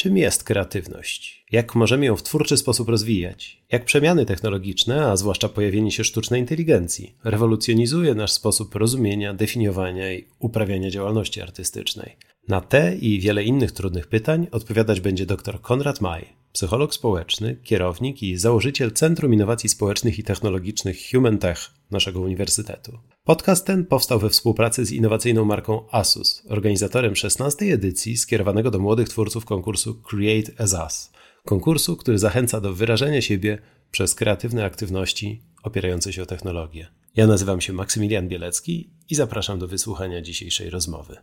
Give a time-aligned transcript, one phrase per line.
[0.00, 1.44] Czym jest kreatywność?
[1.52, 3.62] Jak możemy ją w twórczy sposób rozwijać?
[3.72, 10.24] Jak przemiany technologiczne, a zwłaszcza pojawienie się sztucznej inteligencji, rewolucjonizuje nasz sposób rozumienia, definiowania i
[10.38, 12.16] uprawiania działalności artystycznej?
[12.48, 18.22] Na te i wiele innych trudnych pytań odpowiadać będzie dr Konrad Maj, psycholog społeczny, kierownik
[18.22, 22.98] i założyciel Centrum Innowacji Społecznych i Technologicznych Human Tech naszego uniwersytetu.
[23.30, 27.74] Podcast ten powstał we współpracy z innowacyjną marką Asus, organizatorem 16.
[27.74, 31.10] edycji skierowanego do młodych twórców konkursu Create as Us.
[31.44, 33.58] Konkursu, który zachęca do wyrażenia siebie
[33.90, 36.88] przez kreatywne aktywności opierające się o technologię.
[37.16, 41.16] Ja nazywam się Maksymilian Bielecki i zapraszam do wysłuchania dzisiejszej rozmowy.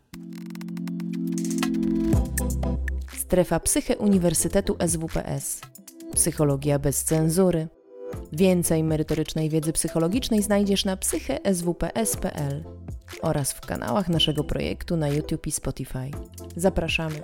[3.17, 5.61] Strefa Psyche Uniwersytetu SWPS.
[6.13, 7.67] Psychologia bez cenzury.
[8.31, 12.63] Więcej merytorycznej wiedzy psychologicznej znajdziesz na psycheswps.pl
[13.21, 16.11] oraz w kanałach naszego projektu na YouTube i Spotify.
[16.55, 17.23] Zapraszamy.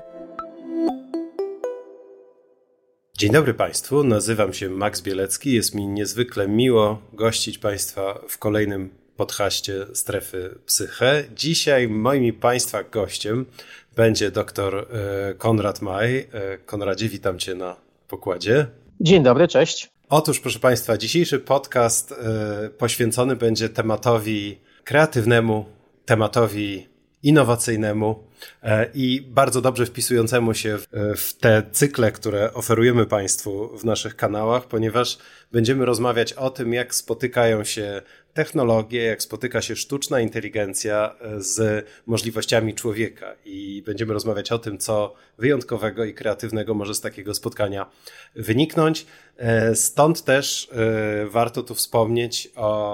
[3.18, 5.54] Dzień dobry Państwu, nazywam się Max Bielecki.
[5.54, 11.24] Jest mi niezwykle miło gościć Państwa w kolejnym podcaście Strefy Psyche.
[11.36, 13.46] Dzisiaj moim i Państwa gościem
[13.96, 16.18] będzie dr e, Konrad Maj.
[16.18, 17.76] E, Konradzie, witam Cię na
[18.08, 18.68] pokładzie.
[19.00, 19.93] Dzień dobry, cześć.
[20.16, 22.12] Otóż, proszę Państwa, dzisiejszy podcast
[22.66, 25.66] y, poświęcony będzie tematowi kreatywnemu,
[26.06, 26.88] tematowi
[27.24, 28.24] innowacyjnemu
[28.94, 34.68] i bardzo dobrze wpisującemu się w, w te cykle, które oferujemy Państwu w naszych kanałach,
[34.68, 35.18] ponieważ
[35.52, 38.02] będziemy rozmawiać o tym, jak spotykają się
[38.34, 43.36] technologie, jak spotyka się sztuczna inteligencja e, z możliwościami człowieka.
[43.46, 47.90] I będziemy rozmawiać o tym, co wyjątkowego i kreatywnego może z takiego spotkania
[48.36, 49.06] wyniknąć.
[49.38, 52.94] E, stąd też e, warto tu wspomnieć o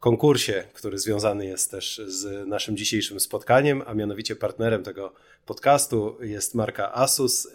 [0.00, 5.12] konkursie, który związany jest też z naszym dzisiejszym spotkaniem, a mianowicie partnerem tego
[5.46, 7.48] podcastu jest marka Asus,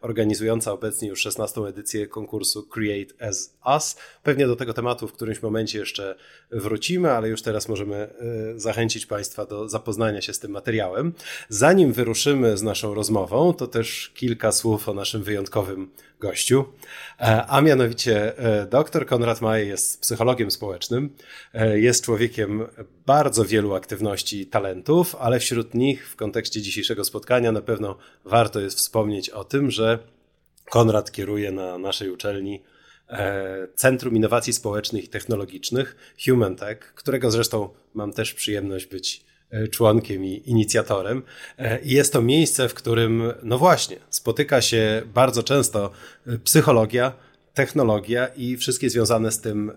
[0.00, 1.60] organizująca obecnie już 16.
[1.60, 3.96] edycję konkursu Create as Us.
[4.22, 6.16] Pewnie do tego tematu w którymś momencie jeszcze
[6.50, 8.10] wrócimy, ale już teraz możemy e,
[8.60, 11.12] zachęcić Państwa do zapoznania się z tym materiałem.
[11.48, 15.90] Zanim wyruszymy z naszą rozmową, to też kilka słów o naszym wyjątkowym
[16.20, 16.64] gościu,
[17.20, 21.10] e, a mianowicie e, dr Konrad Maj jest psychologiem społecznym,
[21.74, 22.66] jest człowiekiem
[23.06, 28.60] bardzo wielu aktywności i talentów, ale wśród nich w kontekście dzisiejszego spotkania na pewno warto
[28.60, 29.98] jest wspomnieć o tym, że
[30.70, 32.60] Konrad kieruje na naszej uczelni
[33.08, 39.68] E, Centrum Innowacji Społecznych i Technologicznych Human Tech, którego zresztą mam też przyjemność być e,
[39.68, 41.22] członkiem i inicjatorem.
[41.58, 45.90] E, I jest to miejsce, w którym, no właśnie, spotyka się bardzo często
[46.44, 47.12] psychologia,
[47.54, 49.72] technologia i wszystkie związane z tym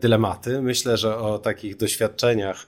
[0.00, 0.62] dylematy.
[0.62, 2.66] Myślę, że o takich doświadczeniach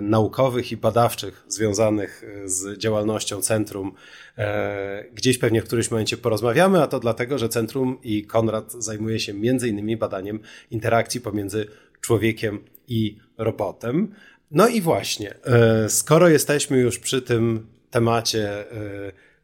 [0.00, 3.94] naukowych i badawczych związanych e, z działalnością centrum.
[4.38, 9.20] E, gdzieś pewnie w którymś momencie porozmawiamy, a to dlatego, że centrum i Konrad zajmuje
[9.20, 11.66] się między innymi badaniem interakcji pomiędzy
[12.00, 14.14] człowiekiem i robotem.
[14.50, 15.34] No i właśnie,
[15.88, 18.64] skoro jesteśmy już przy tym temacie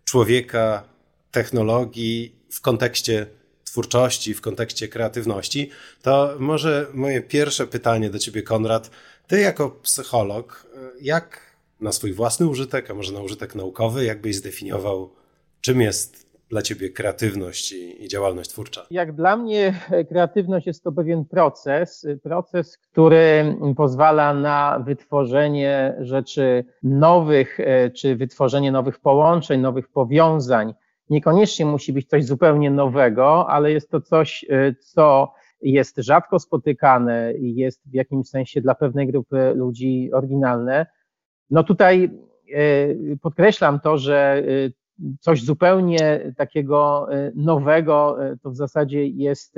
[0.05, 0.85] człowieka,
[1.31, 3.27] technologii w kontekście
[3.65, 5.71] twórczości, w kontekście kreatywności,
[6.03, 8.91] to może moje pierwsze pytanie do ciebie, Konrad,
[9.31, 10.67] ty jako psycholog,
[11.01, 11.41] jak
[11.81, 15.11] na swój własny użytek, a może na użytek naukowy, jakbyś zdefiniował,
[15.61, 18.87] czym jest dla ciebie kreatywność i, i, działalność twórcza?
[18.91, 19.75] Jak dla mnie
[20.09, 27.59] kreatywność jest to pewien proces, proces, który pozwala na wytworzenie rzeczy nowych,
[27.97, 30.75] czy wytworzenie nowych połączeń, nowych powiązań.
[31.11, 34.45] Niekoniecznie musi być coś zupełnie nowego, ale jest to coś,
[34.81, 35.33] co
[35.63, 40.87] jest rzadko spotykane i jest w jakimś sensie dla pewnej grupy ludzi oryginalne.
[41.51, 42.11] No tutaj
[42.55, 44.71] e, podkreślam to, że e,
[45.21, 49.57] coś zupełnie takiego e, nowego to w zasadzie jest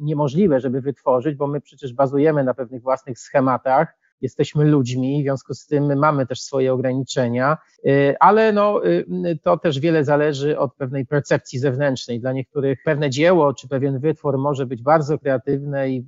[0.00, 5.54] niemożliwe, żeby wytworzyć, bo my przecież bazujemy na pewnych własnych schematach jesteśmy ludźmi, w związku
[5.54, 10.74] z tym mamy też swoje ograniczenia, y, ale no, y, to też wiele zależy od
[10.74, 12.20] pewnej percepcji zewnętrznej.
[12.20, 16.04] Dla niektórych pewne dzieło czy pewien wytwór może być bardzo kreatywne i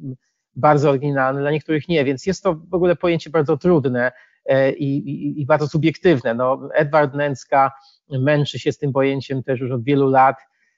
[0.54, 4.12] bardzo oryginalne, dla niektórych nie, więc jest to w ogóle pojęcie bardzo trudne
[4.46, 6.34] e, i, i, i bardzo subiektywne.
[6.34, 7.72] No, Edward Nęcka
[8.08, 10.36] męczy się z tym pojęciem też już od wielu lat,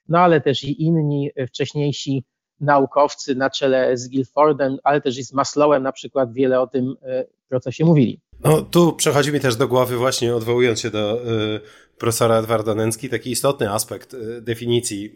[0.09, 2.25] no ale też i inni wcześniejsi
[2.61, 6.97] naukowcy na czele z Guilfordem, ale też i z Maslowem na przykład wiele o tym
[7.03, 8.21] e, procesie mówili.
[8.45, 11.61] No, tu przechodzi mi też do głowy właśnie odwołując się do y,
[11.99, 15.15] profesora Edwarda Nęcki, taki istotny aspekt y, definicji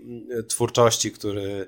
[0.49, 1.67] twórczości, który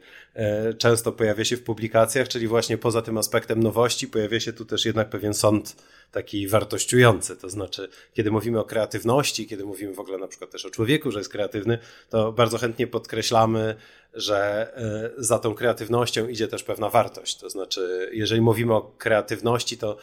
[0.70, 4.64] y, często pojawia się w publikacjach, czyli właśnie poza tym aspektem nowości pojawia się tu
[4.64, 5.76] też jednak pewien sąd
[6.12, 7.36] taki wartościujący.
[7.36, 11.10] To znaczy, kiedy mówimy o kreatywności, kiedy mówimy w ogóle na przykład też o człowieku,
[11.10, 11.78] że jest kreatywny,
[12.10, 13.74] to bardzo chętnie podkreślamy,
[14.14, 14.72] że
[15.18, 17.36] za tą kreatywnością idzie też pewna wartość.
[17.36, 19.96] To znaczy, jeżeli mówimy o kreatywności, to,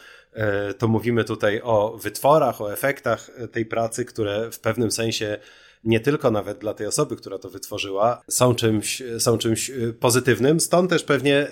[0.78, 5.01] to mówimy tutaj o wytworach, o efektach tej pracy, które w pewnym sensie
[5.84, 9.70] nie tylko nawet dla tej osoby, która to wytworzyła, są czymś, są czymś
[10.00, 10.60] pozytywnym.
[10.60, 11.48] Stąd też pewnie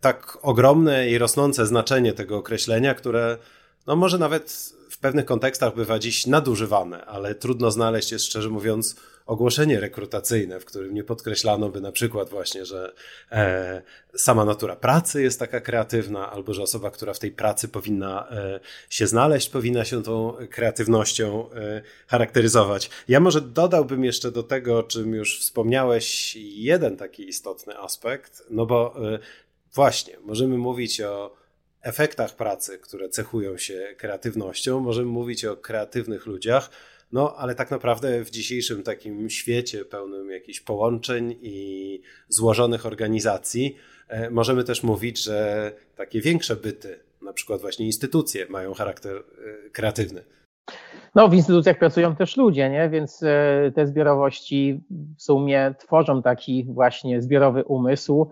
[0.00, 3.38] tak ogromne i rosnące znaczenie tego określenia, które
[3.86, 8.96] no może nawet w pewnych kontekstach bywa dziś nadużywane, ale trudno znaleźć jest szczerze mówiąc
[9.26, 12.92] ogłoszenie rekrutacyjne, w którym nie podkreślano by na przykład właśnie, że
[13.32, 13.82] e,
[14.14, 18.60] sama natura pracy jest taka kreatywna, albo że osoba, która w tej pracy powinna e,
[18.90, 22.90] się znaleźć, powinna się tą kreatywnością e, charakteryzować.
[23.08, 28.66] Ja może dodałbym jeszcze do tego, o czym już wspomniałeś, jeden taki istotny aspekt, no
[28.66, 29.18] bo e,
[29.74, 31.44] właśnie, możemy mówić o
[31.82, 34.80] efektach pracy, które cechują się kreatywnością.
[34.80, 36.70] Możemy mówić o kreatywnych ludziach,
[37.12, 43.76] no ale tak naprawdę w dzisiejszym takim świecie pełnym jakichś połączeń i złożonych organizacji,
[44.08, 49.70] e, możemy też mówić, że takie większe byty, na przykład właśnie instytucje, mają charakter e,
[49.70, 50.24] kreatywny.
[51.14, 52.88] No, w instytucjach pracują też ludzie, nie?
[52.88, 54.84] więc e, te zbiorowości
[55.18, 58.30] w sumie tworzą taki właśnie zbiorowy umysł.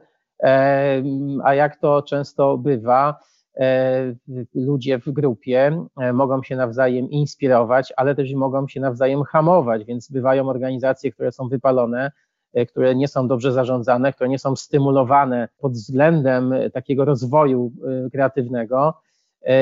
[1.45, 3.21] A jak to często bywa,
[4.55, 10.11] ludzie w grupie e, mogą się nawzajem inspirować, ale też mogą się nawzajem hamować, więc
[10.11, 12.13] bywają organizacje, które są wypalone,
[12.53, 17.73] e, które nie są dobrze zarządzane, które nie są stymulowane pod względem takiego rozwoju
[18.13, 18.95] kreatywnego.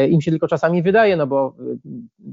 [0.09, 1.55] Im się tylko czasami wydaje, no bo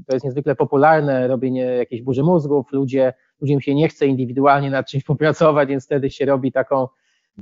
[0.06, 4.86] to jest niezwykle popularne, robienie jakiejś burzy mózgów, ludzie, ludziom się nie chce indywidualnie nad
[4.86, 6.88] czymś popracować, więc wtedy się robi taką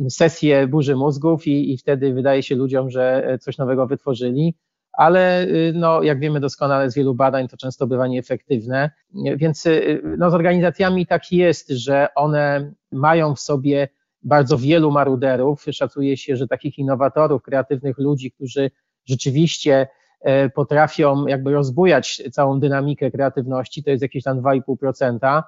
[0.08, 4.54] sesję burzy mózgów i, i wtedy wydaje się ludziom, że coś nowego wytworzyli,
[4.96, 8.90] ale y, no, jak wiemy doskonale z wielu badań, to często bywa nieefektywne.
[9.36, 13.88] Więc y, no, z organizacjami tak jest, że one mają w sobie
[14.22, 15.64] bardzo wielu maruderów.
[15.72, 18.70] Szacuje się, że takich innowatorów, kreatywnych ludzi, którzy
[19.04, 19.88] rzeczywiście
[20.20, 25.42] e, potrafią jakby rozbujać całą dynamikę kreatywności, to jest jakieś tam 2,5%.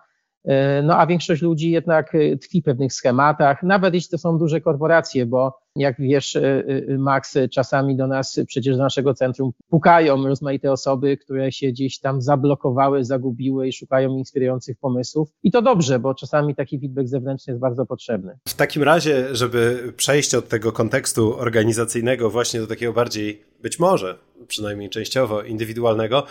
[0.44, 4.38] E, no a większość ludzi jednak e, tkwi w pewnych schematach, nawet jeśli to są
[4.38, 6.64] duże korporacje, bo jak wiesz, e,
[6.98, 12.22] Max, czasami do nas, przecież do naszego centrum pukają rozmaite osoby, które się gdzieś tam
[12.22, 15.28] zablokowały, zagubiły i szukają inspirujących pomysłów.
[15.42, 18.38] I to dobrze, bo czasami taki feedback zewnętrzny jest bardzo potrzebny.
[18.48, 24.18] W takim razie, żeby przejść od tego kontekstu organizacyjnego właśnie do takiego bardziej, być może,
[24.48, 26.26] przynajmniej częściowo indywidualnego,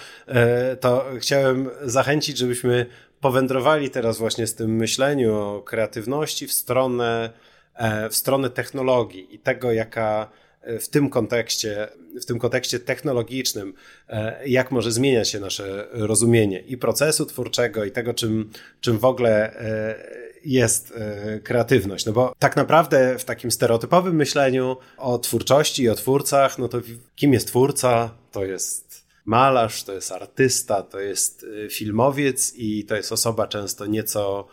[0.79, 2.85] to chciałem zachęcić, żebyśmy
[3.21, 7.29] powędrowali teraz właśnie z tym myśleniu o kreatywności w stronę,
[7.75, 10.46] e, w stronę technologii i tego, jaka e,
[10.79, 11.87] w tym kontekście,
[12.21, 13.73] w tym kontekście technologicznym,
[14.09, 18.49] e, jak może zmieniać się nasze rozumienie i procesu twórczego, i tego, czym,
[18.81, 19.55] czym w ogóle
[20.45, 20.93] jest
[21.43, 22.05] kreatywność.
[22.05, 26.77] No bo tak naprawdę w takim stereotypowym myśleniu o twórczości i o twórcach, no to
[27.15, 28.13] kim jest twórca?
[28.31, 34.47] To jest malarz, to jest artysta, to jest filmowiec i to jest osoba często nieco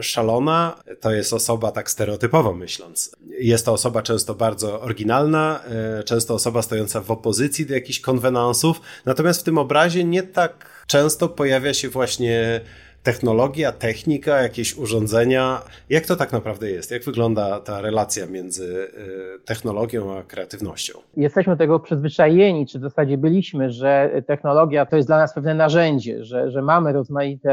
[0.00, 3.16] szalona, to jest osoba tak stereotypowo myśląc.
[3.38, 5.60] Jest to osoba często bardzo oryginalna,
[6.00, 10.84] y, często osoba stojąca w opozycji do jakichś konwenansów, natomiast w tym obrazie nie tak
[10.86, 12.60] często pojawia się właśnie
[13.02, 15.62] technologia, technika, jakieś urządzenia.
[15.90, 16.90] Jak to tak naprawdę jest?
[16.90, 20.98] Jak wygląda ta relacja między y, technologią a kreatywnością?
[21.16, 26.24] Jesteśmy tego przyzwyczajeni, czy w zasadzie byliśmy, że technologia to jest dla nas pewne narzędzie,
[26.24, 27.50] że, że mamy rozmaite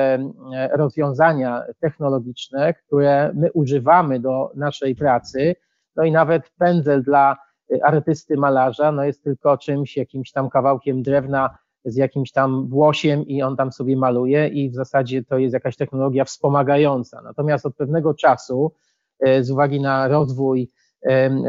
[0.55, 5.55] e, rozwiązania technologiczne, które my używamy do naszej pracy.
[5.95, 7.38] No i nawet pędzel dla
[7.83, 13.41] artysty, malarza, no jest tylko czymś, jakimś tam kawałkiem drewna, z jakimś tam włosiem i
[13.41, 17.21] on tam sobie maluje i w zasadzie to jest jakaś technologia wspomagająca.
[17.21, 18.71] Natomiast od pewnego czasu,
[19.19, 20.69] e, z uwagi na rozwój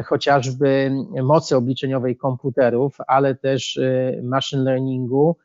[0.05, 5.37] chociażby mocy obliczeniowej komputerów, ale też e, machine learningu,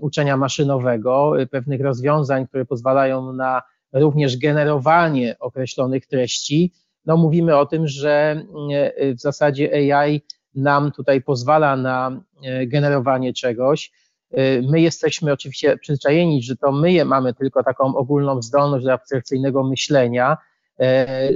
[0.00, 6.72] uczenia maszynowego, e, pewnych rozwiązań, które pozwalają na również generowanie określonych treści,
[7.06, 8.42] no mówimy o tym, że
[9.16, 10.22] w zasadzie AI
[10.56, 12.20] nam tutaj pozwala na
[12.66, 13.92] generowanie czegoś,
[14.38, 19.64] Y, my jesteśmy oczywiście przyzwyczajeni, że to my mamy tylko taką ogólną zdolność do abstrakcyjnego
[19.64, 20.36] myślenia,
[20.80, 20.84] y,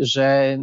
[0.00, 0.58] że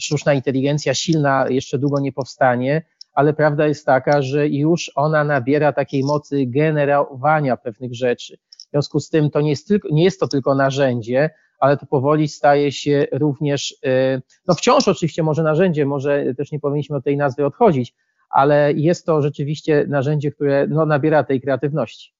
[0.00, 2.82] sztuczna inteligencja silna jeszcze długo nie powstanie,
[3.14, 8.36] ale prawda jest taka, że już ona nabiera takiej mocy generowania pewnych rzeczy.
[8.36, 11.86] W związku z tym to nie jest, tylko, nie jest to tylko narzędzie, ale to
[11.86, 17.04] powoli staje się również, y, no wciąż oczywiście może narzędzie, może też nie powinniśmy od
[17.04, 17.94] tej nazwy odchodzić,
[18.30, 22.12] ale jest to rzeczywiście narzędzie, które no, nabiera tej kreatywności.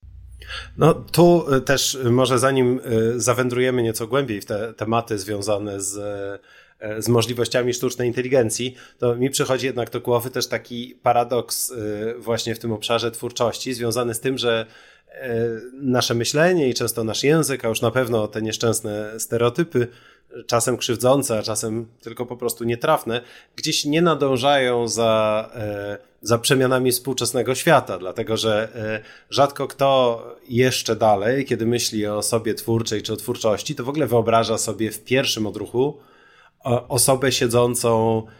[0.76, 2.80] No tu y, też może zanim
[3.16, 6.00] zawędrujemy nieco głębiej w te tematy związane z
[6.98, 11.74] z możliwościami sztucznej inteligencji, to mi przychodzi jednak do głowy też taki paradoks
[12.18, 14.99] właśnie w tym obszarze twórczości, związany z tym, że E,
[15.72, 19.88] nasze myślenie i często nasz język, a już na pewno te nieszczęsne stereotypy,
[20.46, 23.20] czasem krzywdzące, a czasem tylko po prostu nietrafne,
[23.56, 29.00] gdzieś nie nadążają za, e, za przemianami współczesnego świata, dlatego że e,
[29.30, 34.06] rzadko kto jeszcze dalej, kiedy myśli o osobie twórczej czy o twórczości, to w ogóle
[34.06, 35.98] wyobraża sobie w pierwszym odruchu
[36.88, 38.39] osobę siedzącą E,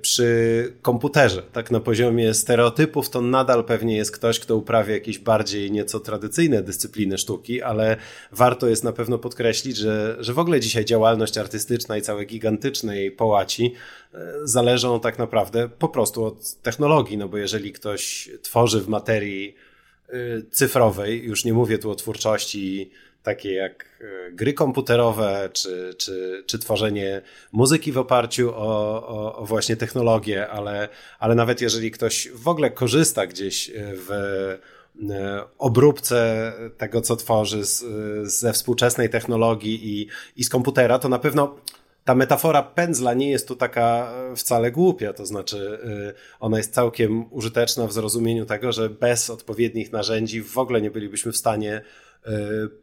[0.00, 5.72] przy komputerze, tak na poziomie stereotypów, to nadal pewnie jest ktoś, kto uprawia jakieś bardziej
[5.72, 7.96] nieco tradycyjne dyscypliny sztuki, ale
[8.32, 12.96] warto jest na pewno podkreślić, że, że w ogóle dzisiaj działalność artystyczna i całe gigantyczne
[12.96, 13.72] jej połaci
[14.14, 19.54] e, zależą tak naprawdę po prostu od technologii, no bo jeżeli ktoś tworzy w materii
[20.08, 20.12] e,
[20.50, 22.90] cyfrowej, już nie mówię tu o twórczości
[23.24, 29.46] takie jak e, gry komputerowe, czy, czy, czy tworzenie muzyki w oparciu o, o, o,
[29.46, 30.88] właśnie technologię, ale,
[31.18, 34.10] ale nawet jeżeli ktoś w ogóle korzysta gdzieś w
[35.10, 37.84] e, obróbce tego, co tworzy z,
[38.32, 41.56] ze współczesnej technologii i, i z komputera, to na pewno
[42.04, 47.32] ta metafora pędzla nie jest tu taka wcale głupia, to znaczy e, ona jest całkiem
[47.32, 51.82] użyteczna w zrozumieniu tego, że bez odpowiednich narzędzi w ogóle nie bylibyśmy w stanie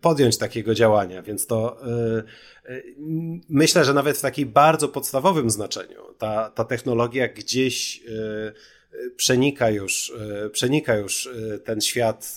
[0.02, 1.78] podjąć takiego działania, więc to
[2.68, 2.96] y, y,
[3.50, 8.04] myślę, że nawet w takim bardzo podstawowym znaczeniu ta, ta technologia gdzieś
[9.16, 10.14] przenika już,
[10.52, 11.30] przenika już
[11.64, 12.36] ten świat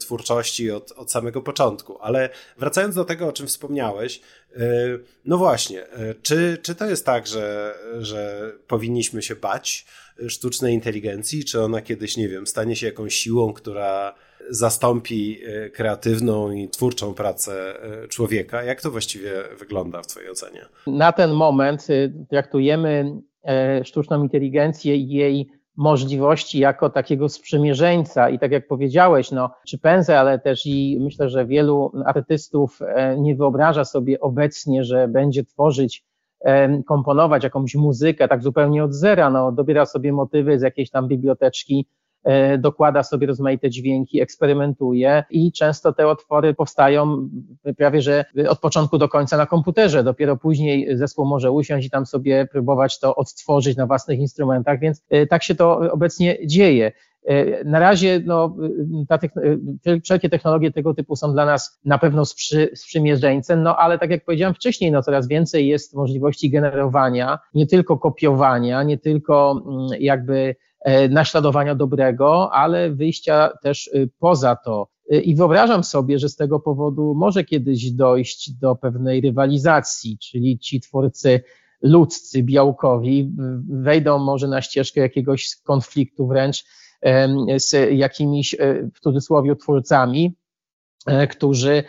[0.00, 1.98] twórczości od, od samego początku.
[2.00, 4.20] Ale wracając do tego, o czym wspomniałeś,
[5.24, 5.86] no właśnie,
[6.22, 9.86] czy, czy to jest tak, że, że powinniśmy się bać
[10.28, 14.14] sztucznej inteligencji, czy ona kiedyś, nie wiem, stanie się jakąś siłą, która
[14.50, 17.74] zastąpi e, kreatywną i twórczą pracę
[18.04, 18.62] e, człowieka.
[18.62, 20.60] Jak to właściwie wygląda w Twojej ocenie?
[20.86, 23.22] Na ten moment e, traktujemy
[23.84, 30.20] sztuczną inteligencję i jej możliwości jako takiego sprzymierzeńca i tak jak powiedziałeś, no, czy pędzę,
[30.20, 32.80] ale też i myślę, że wielu artystów
[33.18, 36.04] nie wyobraża sobie obecnie, że będzie tworzyć,
[36.86, 41.86] komponować jakąś muzykę tak zupełnie od zera, no, dobiera sobie motywy z jakiejś tam biblioteczki
[41.86, 42.03] E,
[42.58, 47.28] dokłada sobie rozmaite dźwięki, eksperymentuje i często te otwory powstają
[47.76, 50.04] prawie że od początku do końca na komputerze.
[50.04, 55.02] Dopiero później zespół może usiąść i tam sobie próbować to odtworzyć na własnych instrumentach, więc
[55.10, 56.92] e, tak się to obecnie dzieje.
[57.24, 58.56] E, na razie no,
[59.08, 59.18] ta
[60.04, 64.24] wszelkie technologie tego typu są dla nas na pewno sprzy, sprzymierzeńcem, no ale tak jak
[64.24, 70.54] powiedziałem wcześniej, no coraz więcej jest możliwości generowania, nie tylko kopiowania, nie tylko mm, jakby
[70.73, 70.73] E,
[71.10, 74.88] naśladowania dobrego, ale wyjścia też y, poza to.
[75.12, 80.58] Y, I wyobrażam sobie, że z tego powodu może kiedyś dojść do pewnej rywalizacji, czyli
[80.58, 81.40] ci twórcy
[81.82, 83.32] ludzcy, białkowi,
[83.68, 86.64] wejdą może na ścieżkę jakiegoś konfliktu wręcz
[87.56, 90.36] z jakimiś e, w cudzysłowie twórcami,
[91.06, 91.84] e, którzy,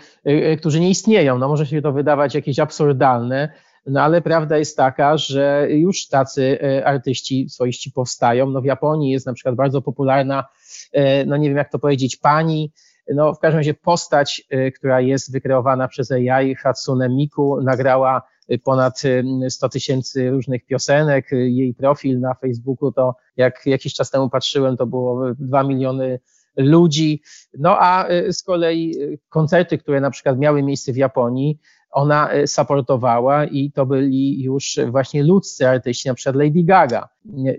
[0.60, 1.38] którzy nie istnieją.
[1.38, 3.50] No może się to wydawać jakieś absurdalne,
[3.86, 8.50] no ale prawda jest taka, że już tacy e, artyści swoiści powstają.
[8.50, 10.46] No w Japonii jest na przykład bardzo popularna,
[10.92, 12.72] e, no nie wiem jak to powiedzieć, pani,
[13.14, 18.22] no w każdym razie postać, e, która jest wykreowana przez AI, Hatsune Miku, nagrała
[18.64, 19.02] ponad
[19.50, 21.32] 100 tysięcy różnych piosenek.
[21.32, 26.20] Jej profil na Facebooku to jak jakiś czas temu patrzyłem, to było 2 miliony
[26.58, 27.22] ludzi.
[27.60, 28.96] No a z kolei
[29.30, 31.60] koncerty, które na przykład miały miejsce w Japonii,
[31.96, 37.10] ona e, supportowała i to byli już właśnie ludzcy artyści, na przykład Lady Gaga.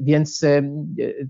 [0.00, 0.62] Więc e,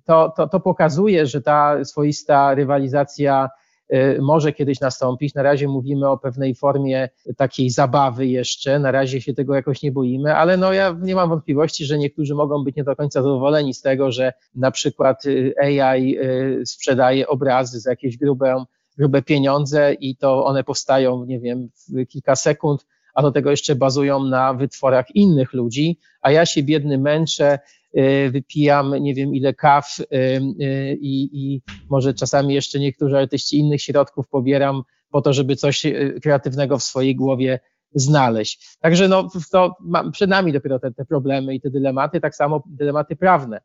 [0.05, 3.49] to, to, to pokazuje, że ta swoista rywalizacja
[3.89, 5.35] e, może kiedyś nastąpić.
[5.35, 9.93] Na razie mówimy o pewnej formie takiej zabawy jeszcze, na razie się tego jakoś nie
[9.93, 13.75] boimy, ale no ja nie mam wątpliwości, że niektórzy mogą być nie do końca zadowoleni
[13.75, 15.23] z tego, że na przykład
[15.63, 16.19] AI
[16.65, 18.65] sprzedaje obrazy za jakieś grube,
[18.99, 22.87] grube pieniądze i to one powstają, nie wiem, w kilka sekund,
[23.17, 27.59] a do tego jeszcze bazują na wytworach innych ludzi, a ja się biedny męczę,
[27.99, 33.59] y, wypijam nie wiem ile kaw y, y, i, i może czasami jeszcze niektórzy artyści
[33.59, 35.87] innych środków pobieram po to, żeby coś
[36.23, 37.61] kreatywnego w swojej głowie
[37.95, 38.77] znaleźć.
[38.81, 39.77] Także no, to
[40.13, 43.61] przed nami dopiero te, te problemy i te dylematy, tak samo dylematy prawne.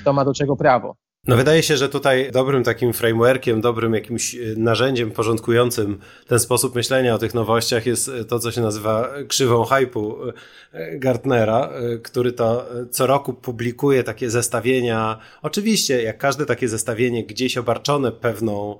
[0.00, 0.96] kto ma do czego prawo.
[1.26, 6.74] No wydaje się, że tutaj dobrym takim frameworkiem, dobrym jakimś e, narzędziem porządkującym ten sposób
[6.74, 10.16] myślenia o tych nowościach jest e, to, co się nazywa krzywą hypu
[10.72, 11.70] e, Gartnera,
[12.02, 15.18] który to co roku publikuje takie zestawienia.
[15.42, 18.78] Oczywiście, jak każde takie zestawienie, gdzieś obarczone pewną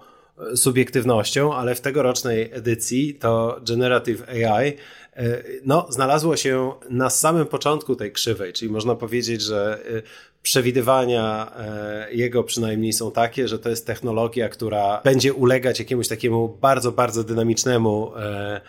[0.54, 4.72] subiektywnością, ale w tegorocznej edycji to Generative AI
[5.64, 9.78] no, znalazło się na samym początku tej krzywej, czyli można powiedzieć, że
[10.42, 16.48] przewidywania e, jego przynajmniej są takie, że to jest technologia, która będzie ulegać jakiemuś takiemu
[16.48, 18.60] bardzo, bardzo dynamicznemu e,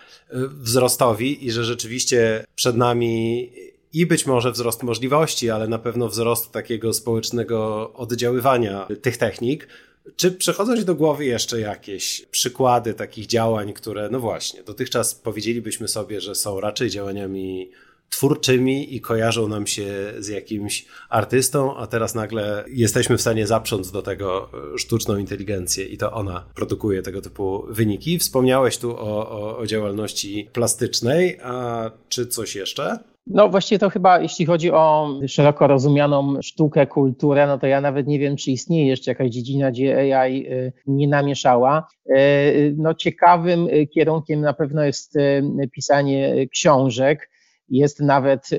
[0.48, 3.50] wzrostowi i że rzeczywiście przed nami
[3.94, 9.68] i być może wzrost możliwości, ale na pewno wzrost takiego społecznego oddziaływania tych technik.
[10.16, 15.88] Czy przychodzą Ci do głowy jeszcze jakieś przykłady takich działań, które, no właśnie, dotychczas powiedzielibyśmy
[15.88, 17.72] sobie, że są raczej działaniami
[18.12, 19.86] twórczymi i kojarzą nam się
[20.20, 25.86] z jakimś artystą, a teraz nagle jesteśmy w stanie zaprząc do tego e, sztuczną inteligencję
[25.86, 28.20] i to ona produkuje tego typu wyniki.
[28.20, 33.00] Wspomniałeś tu o, o, o działalności plastycznej, a czy coś jeszcze?
[33.28, 38.08] No właściwie to chyba, jeśli chodzi o szeroko rozumianą sztukę, kulturę, no to ja nawet
[38.08, 41.88] nie wiem, czy istnieje jeszcze jakaś dziedzina, gdzie AI y, nie namieszała.
[42.10, 47.31] Y, no ciekawym kierunkiem na pewno jest y, pisanie książek.
[47.72, 48.50] Jest nawet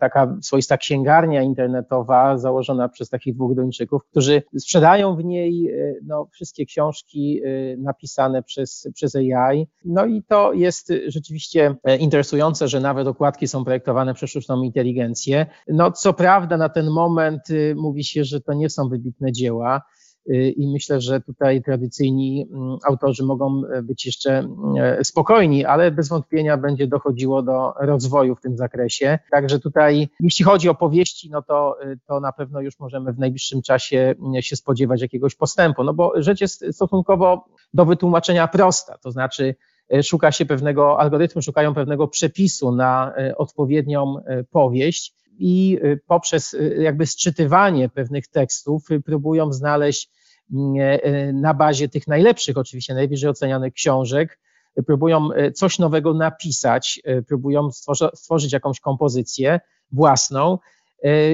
[0.00, 6.28] taka swoista księgarnia internetowa założona przez takich dwóch Duńczyków, którzy sprzedają w niej e, no,
[6.32, 9.66] wszystkie książki e, napisane przez, przez AI.
[9.84, 15.46] No i to jest rzeczywiście e, interesujące, że nawet okładki są projektowane przez sztuczną inteligencję.
[15.68, 17.42] No co prawda na ten moment
[17.76, 19.82] mówi się, że to nie są wybitne dzieła,
[20.26, 24.48] i myślę, że tutaj tradycyjni mm, autorzy mogą e, być jeszcze
[24.78, 29.18] e, spokojni, ale bez wątpienia będzie dochodziło do rozwoju w tym zakresie.
[29.30, 33.18] Także tutaj, jeśli chodzi o powieści, no to, y, to na pewno już możemy w
[33.18, 38.98] najbliższym czasie mm, się spodziewać jakiegoś postępu, no bo rzecz jest stosunkowo do wytłumaczenia prosta,
[38.98, 39.54] to znaczy
[39.92, 44.16] e, szuka się pewnego algorytmu, szukają pewnego przepisu na odpowiednią
[44.50, 50.10] powieść i y, poprzez y, jakby sczytywanie pewnych tekstów y, próbują znaleźć
[50.52, 54.38] mm, na bazie tych najlepszych, oczywiście najwyżej ocenianych książek,
[54.86, 57.70] próbują coś nowego napisać, próbują
[58.14, 59.60] stworzyć jakąś kompozycję
[59.90, 60.58] własną.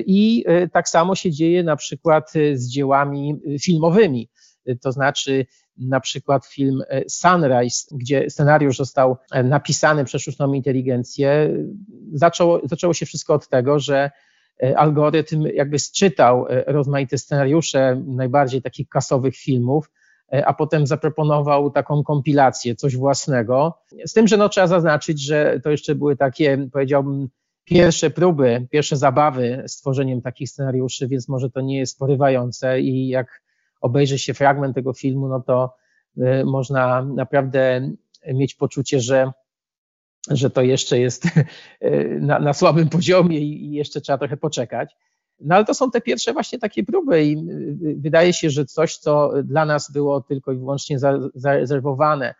[0.06, 4.28] I tak samo się dzieje na przykład z dziełami filmowymi.
[4.80, 5.46] To znaczy,
[5.78, 11.50] na przykład film e, Sunrise, gdzie scenariusz został e, napisany przez sztuczną inteligencję,
[12.12, 14.10] zaczęło, zaczęło się wszystko od tego, że
[14.62, 19.90] e, algorytm jakby sczytał rozmaite scenariusze najbardziej takich kasowych filmów,
[20.46, 23.78] a potem zaproponował taką kompilację, coś własnego.
[24.06, 27.28] Z tym, że no, trzeba zaznaczyć, że to jeszcze były takie, powiedziałbym,
[27.64, 33.08] pierwsze próby, pierwsze zabawy z tworzeniem takich scenariuszy, więc może to nie jest porywające i
[33.08, 33.42] jak
[33.80, 35.74] obejrzy się fragment tego filmu, no to
[36.18, 37.90] y, można naprawdę
[38.26, 39.32] mieć poczucie, że,
[40.30, 44.96] że to jeszcze jest y, na, na słabym poziomie i jeszcze trzeba trochę poczekać.
[45.40, 48.96] No ale to są te pierwsze właśnie takie próby i y, wydaje się, że coś,
[48.96, 50.98] co dla nas było tylko i wyłącznie
[51.34, 52.34] zarezerwowane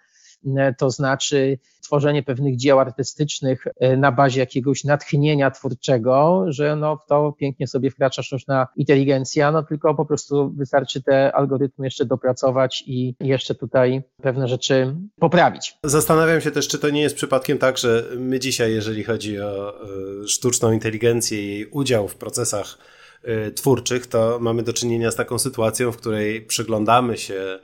[0.78, 7.08] to znaczy tworzenie pewnych dzieł artystycznych e, na bazie jakiegoś natchnienia twórczego, że no w
[7.08, 12.84] to pięknie sobie wkracza sztuczna inteligencja, no tylko po prostu wystarczy te algorytmy jeszcze dopracować
[12.86, 15.76] i jeszcze tutaj pewne rzeczy poprawić.
[15.84, 19.74] Zastanawiam się też, czy to nie jest przypadkiem tak, że my dzisiaj, jeżeli chodzi o
[19.74, 22.78] e, sztuczną inteligencję i jej udział w procesach
[23.54, 27.58] twórczych, to mamy do czynienia z taką sytuacją, w której przyglądamy się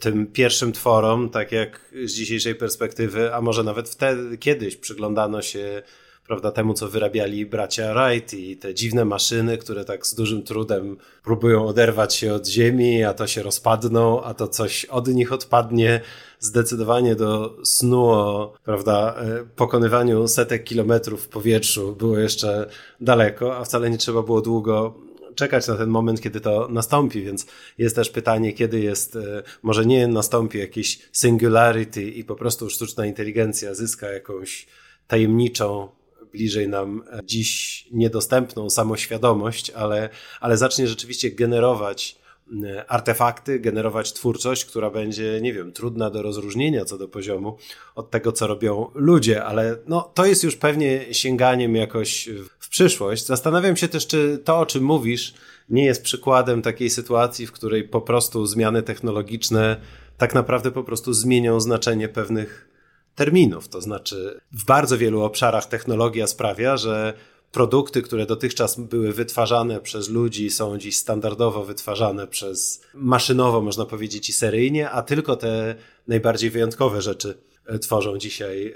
[0.00, 5.82] tym pierwszym tworom, tak jak z dzisiejszej perspektywy, a może nawet wtedy, kiedyś przyglądano się
[6.28, 10.96] prawda, temu, co wyrabiali bracia Wright i te dziwne maszyny, które tak z dużym trudem
[11.22, 16.00] próbują oderwać się od ziemi, a to się rozpadną, a to coś od nich odpadnie.
[16.40, 22.68] Zdecydowanie do snu o prawda, e, pokonywaniu setek kilometrów w powietrzu było jeszcze
[23.00, 25.07] daleko, a wcale nie trzeba było długo
[25.38, 27.46] czekać na ten moment, kiedy to nastąpi, więc
[27.78, 33.06] jest też pytanie, kiedy jest, e, może nie nastąpi jakiś singularity i po prostu sztuczna
[33.06, 34.66] inteligencja zyska jakąś
[35.06, 35.88] tajemniczą,
[36.32, 40.08] bliżej nam e, dziś niedostępną samoświadomość, ale,
[40.40, 42.18] ale zacznie rzeczywiście generować
[42.64, 47.56] e, artefakty, generować twórczość, która będzie, nie wiem, trudna do rozróżnienia co do poziomu
[47.94, 52.28] od tego, co robią ludzie, ale no, to jest już pewnie sięganiem jakoś
[52.68, 53.26] w przyszłość.
[53.26, 55.34] Zastanawiam się też, czy to, o czym mówisz,
[55.68, 59.80] nie jest przykładem takiej sytuacji, w której po prostu zmiany technologiczne
[60.18, 62.68] tak naprawdę po prostu zmienią znaczenie pewnych
[63.14, 63.68] terminów.
[63.68, 67.14] To znaczy, w bardzo wielu obszarach technologia sprawia, że
[67.52, 74.28] produkty, które dotychczas były wytwarzane przez ludzi, są dziś standardowo wytwarzane przez maszynowo, można powiedzieć,
[74.28, 75.74] i seryjnie, a tylko te
[76.08, 78.74] najbardziej wyjątkowe rzeczy e, tworzą dzisiaj e,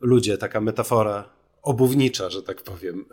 [0.00, 0.38] ludzie.
[0.38, 3.04] Taka metafora obuwnicza, że tak powiem,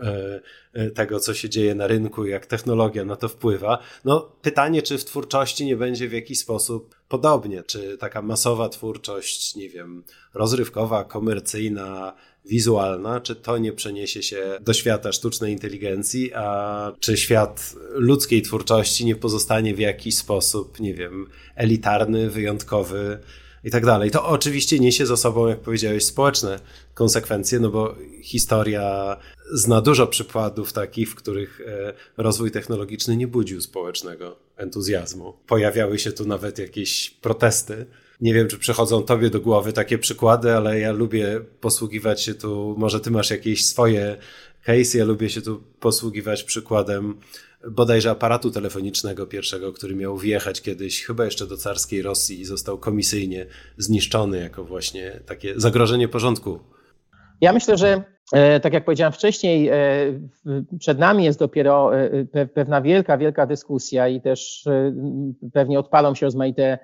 [0.73, 3.79] e, tego, co się dzieje na rynku, jak technologia na to wpływa.
[4.05, 9.55] No, pytanie, czy w twórczości nie będzie w jakiś sposób podobnie, czy taka masowa twórczość,
[9.55, 12.13] nie wiem, rozrywkowa, komercyjna,
[12.45, 19.05] wizualna, czy to nie przeniesie się do świata sztucznej inteligencji, a czy świat ludzkiej twórczości
[19.05, 23.19] nie pozostanie w jakiś sposób, nie wiem, elitarny, wyjątkowy
[23.67, 24.11] i tak dalej.
[24.11, 26.59] To oczywiście niesie za sobą, jak powiedziałeś, społeczne
[26.93, 29.17] konsekwencje, no bo historia
[29.51, 35.33] zna dużo przykładów takich, w których e, rozwój technologiczny nie budził społecznego entuzjazmu.
[35.47, 37.85] Pojawiały się tu nawet jakieś protesty
[38.21, 42.75] nie wiem, czy przychodzą tobie do głowy takie przykłady, ale ja lubię posługiwać się tu,
[42.77, 44.17] może ty masz jakieś swoje
[44.67, 47.19] case, ja lubię się tu posługiwać przykładem
[47.71, 52.77] bodajże aparatu telefonicznego pierwszego, który miał wjechać kiedyś chyba jeszcze do carskiej Rosji i został
[52.77, 53.45] komisyjnie
[53.77, 56.59] zniszczony jako właśnie takie zagrożenie porządku.
[57.41, 58.03] Ja myślę, że
[58.33, 59.75] e, tak jak powiedziałem wcześniej, e,
[60.79, 64.65] przed nami jest dopiero e, pewna wielka, wielka dyskusja i też
[65.53, 66.79] pewnie odpalą się rozmaite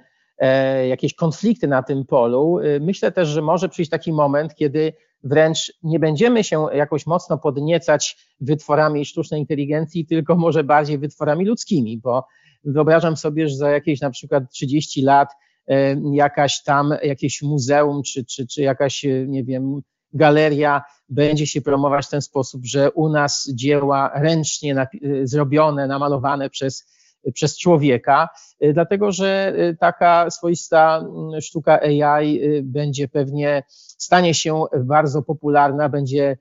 [0.90, 2.60] jakieś konflikty na tym polu.
[2.82, 4.94] Myślę też, że może przyjść taki moment, kiedy
[5.24, 11.98] wręcz nie będziemy się jakoś mocno podniecać wytworami sztucznej inteligencji, tylko może bardziej wytworami ludzkimi,
[11.98, 12.28] bo
[12.64, 15.30] wyobrażam sobie, że za jakieś na przykład 30 lat
[15.68, 19.82] e, jakaś tam, jakieś muzeum, czy, czy, czy jakaś, nie wiem,
[20.14, 24.88] galeria będzie się promować w ten sposób, że u nas dzieła ręcznie
[25.24, 26.94] zrobione, namalowane przez
[27.34, 28.30] przez człowieka,
[28.64, 33.64] y, dlatego że y, taka swoista mm, sztuka AI y, będzie pewnie,
[33.98, 36.38] stanie się bardzo popularna, będzie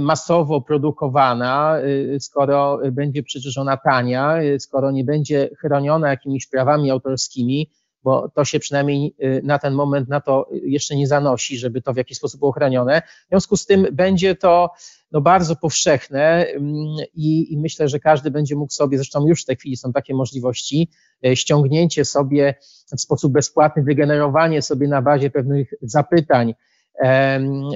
[0.00, 1.76] masowo produkowana,
[2.18, 7.70] skoro będzie przecież ona tania, skoro nie będzie chroniona jakimiś prawami autorskimi,
[8.02, 11.96] bo to się przynajmniej na ten moment na to jeszcze nie zanosi, żeby to w
[11.96, 13.02] jakiś sposób było chronione.
[13.26, 14.70] W związku z tym będzie to
[15.12, 19.46] no, bardzo powszechne mm, i, i myślę, że każdy będzie mógł sobie, zresztą już w
[19.46, 20.90] tej chwili są takie możliwości,
[21.26, 22.54] e, ściągnięcie sobie
[22.96, 26.54] w sposób bezpłatny, wygenerowanie sobie na bazie pewnych zapytań,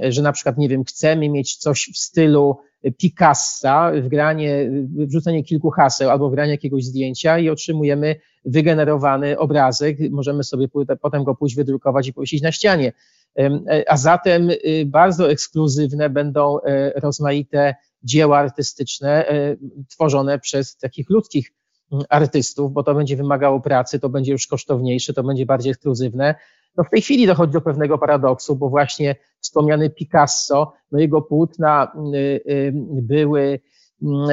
[0.09, 2.57] że na przykład, nie wiem, chcemy mieć coś w stylu
[2.99, 4.71] Picassa, wgranie,
[5.09, 9.99] wrzucenie kilku haseł albo wgranie jakiegoś zdjęcia i otrzymujemy wygenerowany obrazek.
[10.11, 10.69] Możemy sobie
[11.01, 12.93] potem go pójść wydrukować i powiesić na ścianie.
[13.39, 19.57] E, a zatem y, bardzo ekskluzywne będą e, rozmaite dzieła artystyczne e,
[19.89, 21.53] tworzone przez takich ludzkich
[21.93, 26.35] mm, artystów, bo to będzie wymagało pracy, to będzie już kosztowniejsze, to będzie bardziej ekskluzywne.
[26.77, 31.93] No w tej chwili dochodzi do pewnego paradoksu, bo właśnie wspomniany Picasso, no jego płótna
[32.15, 33.61] y, y, były,
[34.03, 34.29] mm,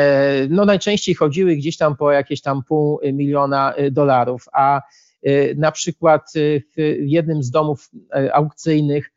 [0.49, 4.81] no najczęściej chodziły gdzieś tam po jakieś tam pół miliona dolarów, a
[5.23, 9.11] E, na przykład e, w jednym z domów e, aukcyjnych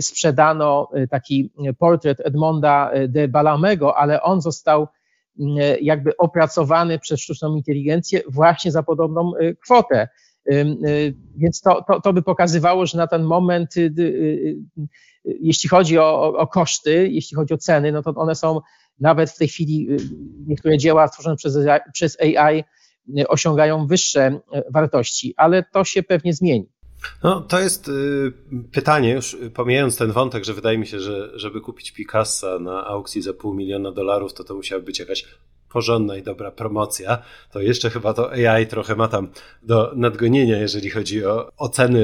[0.00, 4.88] sprzedano taki portret Edmonda de Balamego, ale on został
[5.80, 10.08] jakby opracowany przez sztuczną inteligencję właśnie za podobną kwotę.
[11.36, 13.74] Więc to, to, to by pokazywało, że na ten moment,
[15.24, 18.60] jeśli chodzi o, o koszty, jeśli chodzi o ceny, no to one są
[19.00, 19.88] nawet w tej chwili,
[20.46, 21.58] niektóre dzieła stworzone przez,
[21.92, 22.64] przez AI
[23.28, 26.68] osiągają wyższe wartości, ale to się pewnie zmieni.
[27.22, 28.32] No, to jest y,
[28.72, 33.22] pytanie, już pomijając ten wątek, że wydaje mi się, że żeby kupić Picassa na aukcji
[33.22, 35.24] za pół miliona dolarów, to to musiała być jakaś
[35.68, 39.28] porządna i dobra promocja, to jeszcze chyba to AI trochę ma tam
[39.62, 42.00] do nadgonienia, jeżeli chodzi o oceny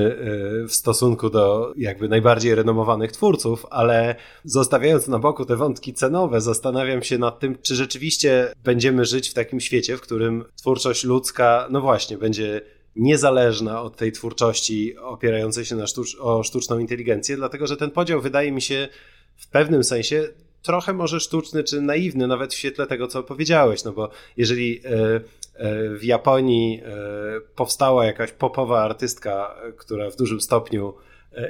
[0.64, 6.40] y, w stosunku do jakby najbardziej renomowanych twórców, ale zostawiając na boku te wątki cenowe,
[6.40, 11.68] zastanawiam się nad tym, czy rzeczywiście będziemy żyć w takim świecie, w którym twórczość ludzka,
[11.70, 12.60] no właśnie, będzie
[12.96, 18.20] niezależna od tej twórczości opierającej się na sztucz o sztuczną inteligencję, dlatego że ten podział
[18.20, 18.88] wydaje mi się
[19.36, 20.28] w pewnym sensie
[20.62, 24.90] trochę może sztuczny czy naiwny, nawet w świetle tego, co powiedziałeś, no bo jeżeli e,
[24.90, 25.20] e,
[25.96, 26.90] w Japonii e,
[27.56, 30.94] powstała jakaś popowa artystka, która w dużym stopniu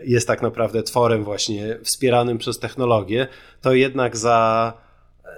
[0.04, 3.28] jest tak naprawdę tworem właśnie wspieranym przez technologię,
[3.60, 4.72] to jednak za,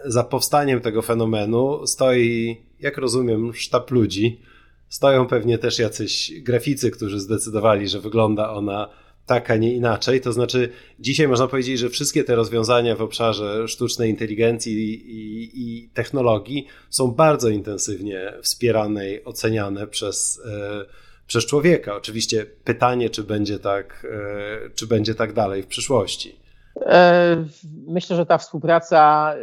[0.05, 4.41] za powstaniem tego fenomenu stoi, jak rozumiem, sztab ludzi.
[4.89, 8.89] Stoją pewnie też jacyś graficy, którzy zdecydowali, że wygląda ona
[9.27, 10.21] tak, a nie inaczej.
[10.21, 15.89] To znaczy, dzisiaj można powiedzieć, że wszystkie te rozwiązania w obszarze sztucznej inteligencji i, i,
[15.89, 20.85] technologii są bardzo intensywnie wspierane i oceniane przez, e,
[21.27, 21.97] przez człowieka.
[21.97, 26.45] Oczywiście pytanie, czy będzie tak, e, czy będzie tak dalej w przyszłości.
[27.87, 29.35] Myślę, że ta współpraca,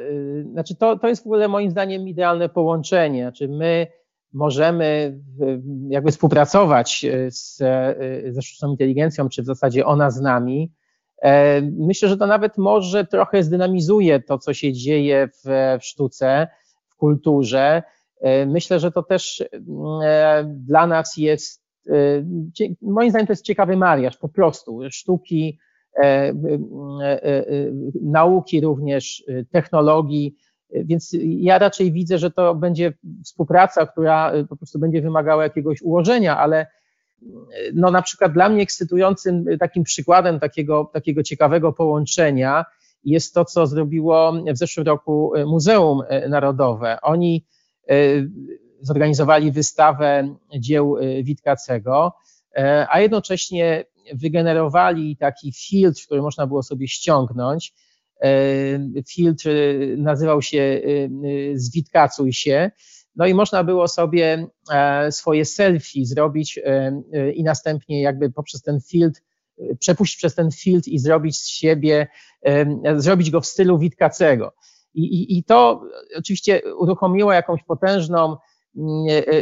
[0.51, 3.23] znaczy to, to jest w ogóle moim zdaniem idealne połączenie.
[3.23, 3.87] Znaczy my
[4.33, 5.19] możemy
[5.87, 7.57] jakby współpracować z,
[8.35, 10.71] ze sztuczną inteligencją, czy w zasadzie ona z nami.
[11.77, 16.47] Myślę, że to nawet może trochę zdynamizuje to, co się dzieje w, w sztuce,
[16.87, 17.83] w kulturze.
[18.47, 19.43] Myślę, że to też
[20.45, 21.63] dla nas jest,
[22.81, 25.59] moim zdaniem to jest ciekawy mariaż, po prostu sztuki,
[28.01, 30.35] nauki również, technologii,
[30.73, 32.93] więc ja raczej widzę, że to będzie
[33.25, 36.67] współpraca, która po prostu będzie wymagała jakiegoś ułożenia, ale
[37.73, 42.65] no na przykład dla mnie ekscytującym takim przykładem takiego, takiego ciekawego połączenia
[43.03, 46.97] jest to, co zrobiło w zeszłym roku Muzeum Narodowe.
[47.01, 47.45] Oni
[47.89, 47.95] e,
[48.81, 52.13] zorganizowali wystawę dzieł Witkacego,
[52.55, 57.90] e, a jednocześnie wygenerowali taki filtr, który można było sobie ściągnąć, E,
[59.07, 59.49] filtr
[59.97, 60.81] nazywał się e,
[61.53, 62.71] Zwitkacuj się.
[63.15, 66.59] No i można było sobie e, swoje selfie zrobić
[67.33, 69.21] i następnie jakby poprzez ten filtr,
[69.79, 72.07] przepuścić przez ten filtr i zrobić z siebie,
[72.95, 74.53] zrobić go w stylu Witkacego.
[74.93, 75.83] I, i, I to
[76.17, 78.37] oczywiście uruchomiło jakąś potężną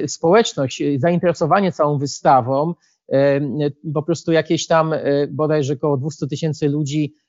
[0.08, 2.74] społeczność, zainteresowanie całą wystawą.
[3.94, 4.94] Po prostu jakieś tam
[5.30, 7.16] bodajże około 200 tysięcy ludzi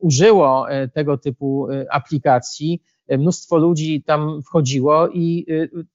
[0.00, 2.82] użyło e, tego typu e, aplikacji.
[3.18, 5.46] Mnóstwo ludzi tam wchodziło i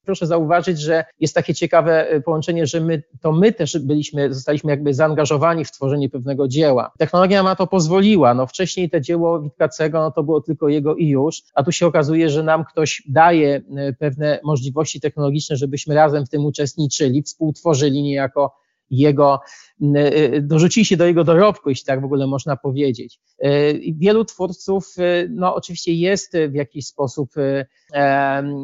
[0.05, 4.93] proszę zauważyć, że jest takie ciekawe połączenie, że my, to my też byliśmy, zostaliśmy jakby
[4.93, 6.91] zaangażowani w tworzenie pewnego dzieła.
[6.97, 8.33] Technologia ma to pozwoliła.
[8.33, 11.87] No wcześniej to dzieło Witkacego, no to było tylko jego i już, a tu się
[11.87, 13.61] okazuje, że nam ktoś daje
[13.99, 19.41] pewne możliwości technologiczne, żebyśmy razem w tym uczestniczyli, współtworzyli niejako jego,
[19.81, 23.19] y, dorzucili się do jego dorobku, jeśli tak w ogóle można powiedzieć.
[23.45, 27.29] Y, wielu twórców, y, no oczywiście jest w jakiś sposób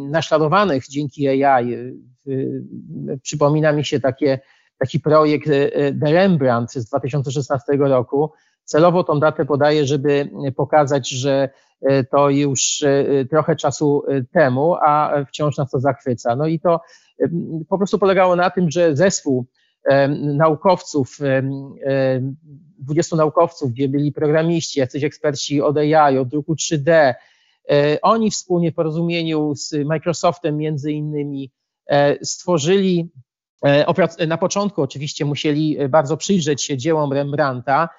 [0.10, 1.75] naśladowanych dzięki AI.
[3.21, 4.39] Przypomina mi się takie,
[4.77, 5.49] taki projekt
[6.01, 8.32] The Rembrandt z 2016 roku.
[8.63, 11.49] Celowo tą datę podaję, żeby pokazać, że
[12.12, 12.84] to już
[13.29, 16.36] trochę czasu temu, a wciąż nas to zachwyca.
[16.36, 16.82] No i to
[17.69, 19.45] po prostu polegało na tym, że zespół
[20.11, 21.17] naukowców,
[22.79, 27.13] 20 naukowców, gdzie byli programiści, jacyś eksperci od AI, od druku 3D.
[27.69, 31.51] E, oni wspólnie w porozumieniu z Microsoftem między innymi
[31.87, 33.09] e, stworzyli,
[33.65, 37.89] e, na początku oczywiście musieli bardzo przyjrzeć się dziełom Rembrandta,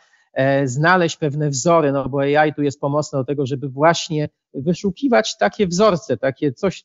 [0.65, 5.67] znaleźć pewne wzory, no bo AI tu jest pomocne do tego, żeby właśnie wyszukiwać takie
[5.67, 6.85] wzorce, takie coś,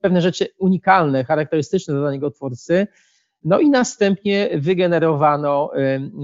[0.00, 2.86] pewne rzeczy unikalne, charakterystyczne dla danego twórcy,
[3.44, 5.70] no i następnie wygenerowano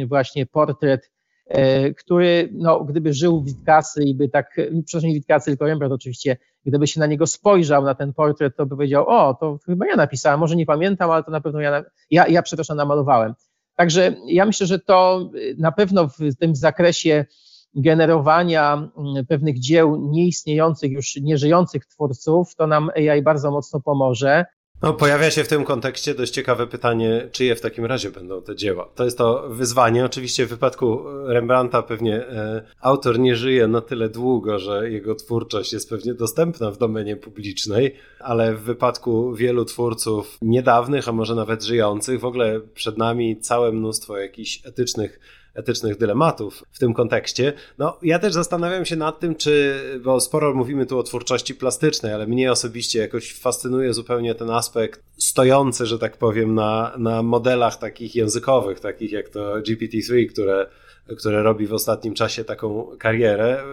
[0.07, 1.11] właśnie portret,
[1.47, 6.37] e, który, no, gdyby żył Witkacy i by tak, przepraszam, nie Witkacy, tylko Rembrandt oczywiście,
[6.65, 9.97] gdyby się na niego spojrzał, na ten portret, to by powiedział, o, to chyba ja
[9.97, 13.35] napisałem, może nie pamiętam, ale to na pewno ja, ja, ja przepraszam, namalowałem.
[13.77, 17.25] Także ja myślę, że to na pewno w tym zakresie
[17.75, 18.91] generowania
[19.29, 24.47] pewnych dzieł nieistniejących, już nieżyjących twórców, to nam AI bardzo mocno pomoże.
[24.83, 28.57] No, pojawia się w tym kontekście dość ciekawe pytanie, czyje w takim razie będą te
[28.57, 28.89] dzieła.
[28.95, 30.05] To jest to wyzwanie.
[30.05, 35.73] Oczywiście w wypadku Rembrandta pewnie e, autor nie żyje na tyle długo, że jego twórczość
[35.73, 41.65] jest pewnie dostępna w domenie publicznej, ale w wypadku wielu twórców niedawnych, a może nawet
[41.65, 45.21] żyjących, w ogóle przed nami całe mnóstwo jakichś etycznych
[45.59, 47.53] etycznych dylematów w tym kontekście.
[47.79, 52.13] No, ja też zastanawiam się nad tym, czy, bo sporo mówimy tu o twórczości plastycznej,
[52.13, 57.79] ale mnie osobiście jakoś fascynuje zupełnie ten aspekt stojący, że tak powiem, na, na modelach
[57.79, 60.67] takich językowych, takich jak to GPT-3, które
[61.17, 63.65] które robi w ostatnim czasie taką karierę.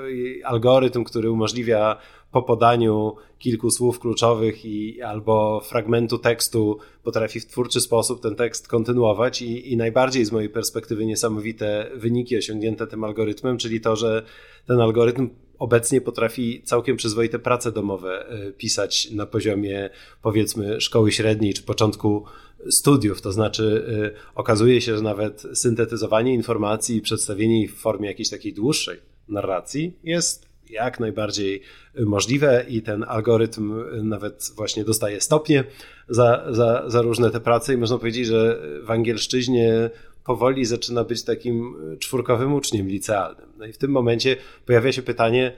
[0.43, 1.98] Algorytm, który umożliwia
[2.32, 8.67] po podaniu kilku słów kluczowych i albo fragmentu tekstu potrafi w twórczy sposób ten tekst
[8.67, 14.24] kontynuować i, i najbardziej z mojej perspektywy niesamowite wyniki osiągnięte tym algorytmem, czyli to, że
[14.67, 19.89] ten algorytm obecnie potrafi całkiem przyzwoite prace domowe e, pisać na poziomie
[20.21, 22.26] powiedzmy szkoły średniej czy początku
[22.69, 23.21] studiów.
[23.21, 28.30] To znaczy, e, okazuje się, że nawet syntetyzowanie informacji i przedstawienie ich w formie jakiejś
[28.30, 31.62] takiej dłuższej narracji jest jak najbardziej
[31.99, 35.63] możliwe i ten algorytm nawet właśnie dostaje stopnie
[36.10, 39.89] za, za, za różne te prace i można powiedzieć, że w angielszczyźnie
[40.25, 43.49] powoli zaczyna być takim czwórkowym uczniem licealnym.
[43.58, 45.54] No i w tym momencie pojawia się pytanie,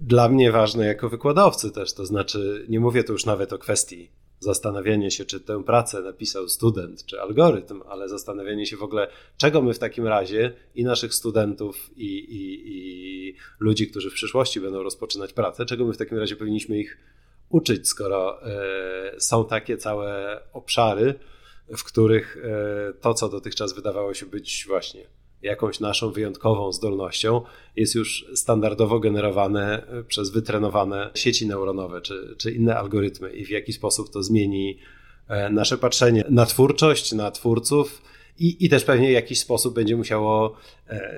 [0.00, 4.10] dla mnie ważne jako wykładowcy też, to znaczy nie mówię tu już nawet o kwestii
[4.40, 9.62] zastanawianie się, czy tę pracę napisał student, czy algorytm, ale zastanawianie się w ogóle, czego
[9.62, 14.82] my w takim razie i naszych studentów, i, i, i ludzi, którzy w przyszłości będą
[14.82, 16.98] rozpoczynać pracę, czego my w takim razie powinniśmy ich
[17.48, 21.14] uczyć, skoro e, są takie całe obszary,
[21.76, 25.06] w których e, to, co dotychczas wydawało się być właśnie
[25.44, 27.42] jakąś naszą wyjątkową zdolnością,
[27.76, 33.50] jest już standardowo generowane e, przez wytrenowane sieci neuronowe czy, czy inne algorytmy i w
[33.50, 34.78] jaki sposób to zmieni
[35.50, 38.02] nasze patrzenie na twórczość, na twórców.
[38.38, 40.56] I, I też pewnie w jakiś sposób będzie musiało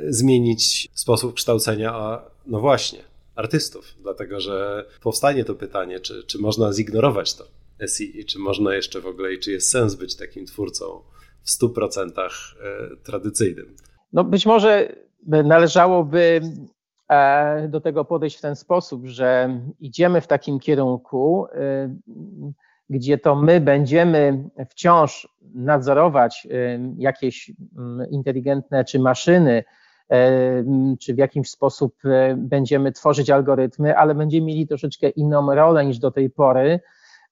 [0.09, 3.05] zmienić sposób kształcenia, no właśnie,
[3.37, 7.49] artystów, dlatego że powstanie to pytanie, czy, czy można zignorować to
[7.87, 11.03] SEI, czy można jeszcze w ogóle i czy jest sens być takim twórcą
[11.43, 13.77] w 100% e, tradycyjnym.
[14.17, 14.89] No być może
[15.27, 16.41] należałoby
[17.09, 21.95] e, do tego podejść w ten sposób, że idziemy w takim kierunku, e,
[22.91, 26.49] gdzie to my będziemy wciąż nadzorować
[26.99, 29.65] jakieś mm, inteligentne czy maszyny,
[31.01, 35.99] czy w jakiś sposób e, będziemy tworzyć algorytmy, ale będziemy mieli troszeczkę inną rolę niż
[35.99, 36.81] do tej pory.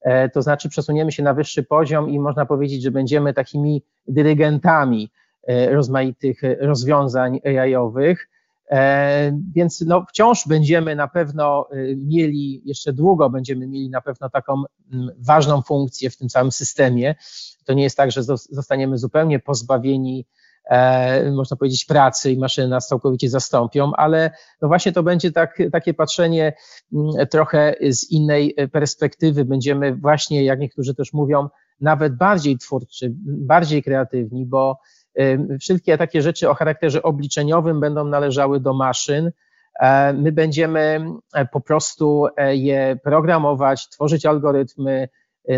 [0.00, 5.10] E, to znaczy, przesuniemy się na wyższy poziom i można powiedzieć, że będziemy takimi dyrygentami
[5.12, 8.28] e, rozmaitych rozwiązań AI-owych.
[9.54, 14.62] Więc no, wciąż będziemy na pewno mieli, jeszcze długo będziemy mieli na pewno taką
[15.18, 17.14] ważną funkcję w tym całym systemie.
[17.64, 20.26] To nie jest tak, że zostaniemy zupełnie pozbawieni
[20.70, 24.30] e, można powiedzieć, pracy i maszyny nas całkowicie zastąpią, ale
[24.62, 26.52] no właśnie to będzie tak, takie patrzenie
[27.30, 29.44] trochę z innej perspektywy.
[29.44, 31.48] Będziemy właśnie, jak niektórzy też mówią,
[31.80, 34.78] nawet bardziej twórczy, bardziej kreatywni, bo
[35.60, 39.30] wszystkie takie rzeczy o charakterze obliczeniowym będą należały do maszyn.
[39.80, 45.08] E, my będziemy e, po prostu e, je programować, tworzyć algorytmy,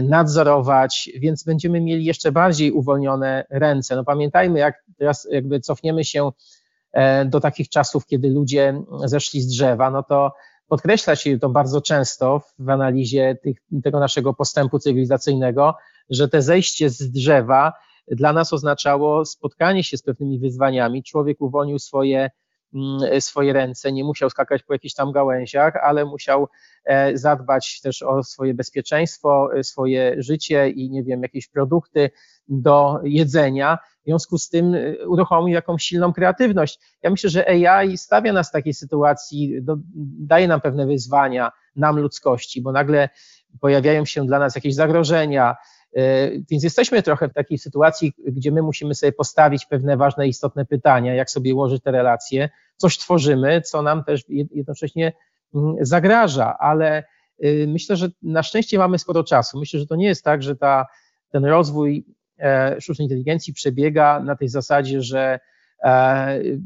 [0.03, 3.97] nadzorować, więc będziemy mieli jeszcze bardziej uwolnione ręce.
[3.97, 6.31] No pamiętajmy, jak teraz jakby cofniemy się
[7.27, 10.33] do takich czasów, kiedy ludzie zeszli z drzewa, no to
[10.69, 15.75] podkreśla się to bardzo często w analizie tych, tego naszego postępu cywilizacyjnego,
[16.11, 17.73] że te zejście z drzewa
[18.09, 21.03] dla nas oznaczało spotkanie się z pewnymi wyzwaniami.
[21.03, 22.31] Człowiek uwolnił swoje
[22.75, 26.49] Mm, swoje ręce, nie musiał skakać po jakichś tam gałęziach, ale musiał
[26.85, 32.11] e, zadbać też o swoje bezpieczeństwo, e, swoje życie i nie wiem, jakieś produkty
[32.49, 33.79] do jedzenia.
[34.03, 36.81] W związku z tym e, uruchomił jakąś silną kreatywność.
[37.03, 39.77] Ja myślę, że AI stawia nas w takiej sytuacji, do,
[40.19, 43.09] daje nam pewne wyzwania, nam ludzkości, bo nagle
[43.61, 45.57] pojawiają się dla nas jakieś zagrożenia,
[46.51, 51.14] więc jesteśmy trochę w takiej sytuacji, gdzie my musimy sobie postawić pewne ważne, istotne pytania,
[51.14, 55.12] jak sobie ułożyć te relacje, coś tworzymy, co nam też jednocześnie
[55.55, 57.05] mm, zagraża, ale
[57.44, 59.59] y, myślę, że na szczęście mamy sporo czasu.
[59.59, 60.87] Myślę, że to nie jest tak, że ta,
[61.31, 62.07] ten rozwój
[62.38, 65.40] e, sztucznej inteligencji przebiega na tej zasadzie, że
[65.83, 66.61] e, y,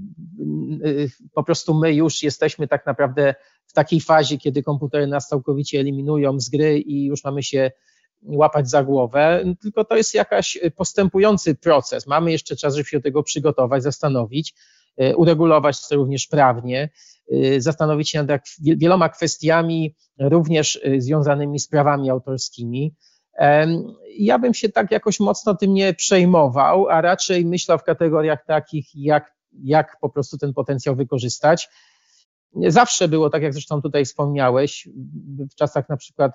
[0.87, 3.35] y, po prostu my już jesteśmy tak naprawdę
[3.67, 7.71] w takiej fazie, kiedy komputery nas całkowicie eliminują z gry i już mamy się
[8.23, 12.07] łapać za głowę, tylko to jest jakaś postępujący proces.
[12.07, 14.55] Mamy jeszcze czas, żeby się do tego przygotować, zastanowić,
[14.97, 16.91] e, uregulować to również prawnie,
[17.33, 22.95] e, zastanowić się nad wieloma kwestiami, również e, związanymi z prawami autorskimi.
[24.19, 28.87] Ja bym się tak jakoś mocno tym nie przejmował, a raczej myślał w kategoriach takich,
[28.95, 31.69] jak, jak po prostu ten potencjał wykorzystać.
[32.67, 34.89] Zawsze było, tak jak zresztą tutaj wspomniałeś,
[35.53, 36.33] w czasach na przykład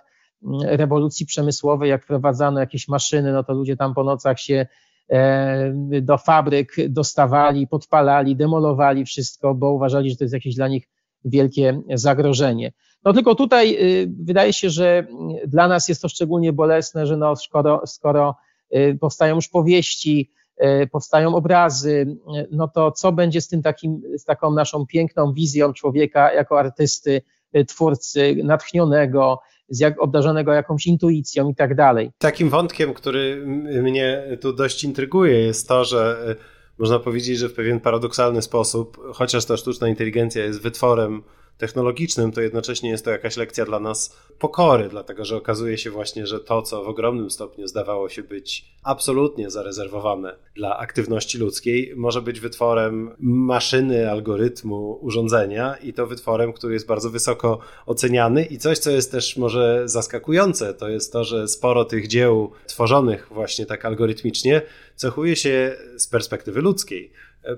[0.65, 4.67] rewolucji przemysłowej, jak wprowadzano jakieś maszyny, no to ludzie tam po nocach się
[5.10, 5.71] e,
[6.02, 10.88] do fabryk dostawali, podpalali, demolowali wszystko, bo uważali, że to jest jakieś dla nich
[11.26, 12.71] wielkie zagrożenie.
[13.04, 15.08] No tylko tutaj y, wydaje się, że
[15.48, 18.36] dla nas jest to szczególnie bolesne, że no skoro, skoro
[18.76, 20.32] y, powstają już powieści,
[20.63, 22.17] y, powstają obrazy,
[22.52, 27.21] no to co będzie z tym takim, z taką naszą piękną wizją człowieka jako artysty,
[27.67, 32.12] twórcy, natchnionego, z jak, obdarzonego jakąś intuicją i tak dalej.
[32.17, 33.43] Takim wątkiem, który
[33.84, 36.36] mnie tu dość intryguje, jest to, że e,
[36.78, 41.23] można powiedzieć, że w pewien paradoksalny sposób, chociaż ta sztuczna inteligencja jest wytworem
[41.58, 46.28] technologicznym, to jednocześnie jest to jakaś lekcja dla nas pokory, dlatego że okazuje się właśnie,
[46.28, 52.22] że to, co w ogromnym stopniu zdawało się być absolutnie zarezerwowane dla aktywności ludzkiej, może
[52.22, 58.80] być wytworem maszyny, algorytmu, urządzenia i to wytworem, który jest bardzo wysoko oceniany i coś,
[58.80, 63.86] co jest też może zaskakujące, to jest to, że sporo tych dzieł tworzonych właśnie tak
[63.86, 64.62] algorytmicznie
[64.96, 67.12] cechuje się z perspektywy ludzkiej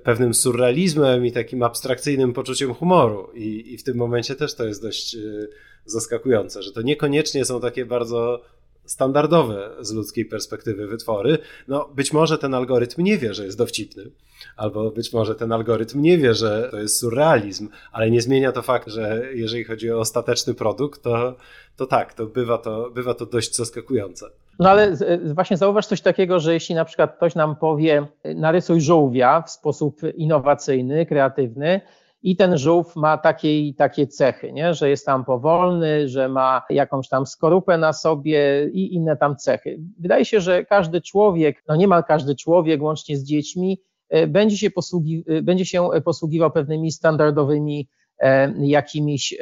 [0.03, 3.29] pewnym surrealizmem i takim abstrakcyjnym poczuciem humoru.
[3.33, 5.19] I, I, w tym momencie też to jest dość e,
[5.85, 8.41] zaskakujące, że to niekoniecznie są takie bardzo
[8.85, 11.38] standardowe z ludzkiej perspektywy wytwory.
[11.67, 14.11] No, być może ten algorytm nie wie, że jest dowcipny,
[14.57, 18.61] albo być może ten algorytm nie wie, że to jest surrealizm, ale nie zmienia to
[18.61, 21.35] fakt, że jeżeli chodzi o ostateczny produkt, to,
[21.75, 24.29] to tak, to bywa, to bywa to dość zaskakujące.
[24.60, 24.93] No ale
[25.34, 30.01] właśnie zauważ coś takiego, że jeśli na przykład ktoś nam powie, narysuj żółwia w sposób
[30.16, 31.82] innowacyjny, kreatywny,
[32.24, 34.74] i ten żółw ma takie takie cechy, nie?
[34.74, 39.80] że jest tam powolny, że ma jakąś tam skorupę na sobie i inne tam cechy.
[39.99, 44.72] Wydaje się, że każdy człowiek, no niemal każdy człowiek, łącznie z dziećmi, e, będzie się,
[44.72, 47.89] posługi, e, będzie się posługiwał pewnymi standardowymi
[48.20, 49.36] e, jakimiś,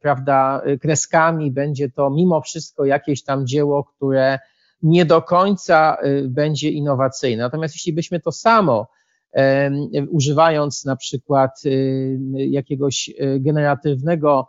[0.00, 4.38] prawda, kreskami, będzie to mimo wszystko jakieś tam dzieło, które
[4.84, 7.42] nie do końca będzie innowacyjne.
[7.42, 8.86] Natomiast jeśli byśmy to samo
[10.10, 11.62] używając na przykład
[12.34, 14.48] jakiegoś e, generatywnego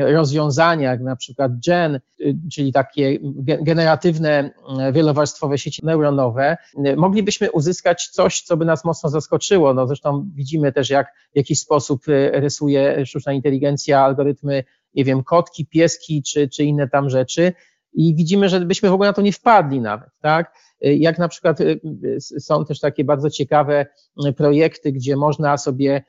[0.00, 3.18] rozwiązania, jak na przykład GEN, y, czyli takie
[3.62, 4.50] generatywne
[4.92, 6.56] wielowarstwowe sieci neuronowe,
[6.96, 9.74] moglibyśmy uzyskać coś, co by nas mocno zaskoczyło.
[9.74, 15.24] No zresztą widzimy też, jak w jakiś sposób y, rysuje sztuczna inteligencja algorytmy, nie wiem,
[15.24, 17.52] kotki, pieski czy, czy inne tam rzeczy.
[17.92, 20.52] I widzimy, że byśmy w ogóle na to nie wpadli nawet, tak?
[20.80, 23.86] Jak na przykład y, y, są też takie bardzo ciekawe
[24.26, 26.04] y, projekty, gdzie można sobie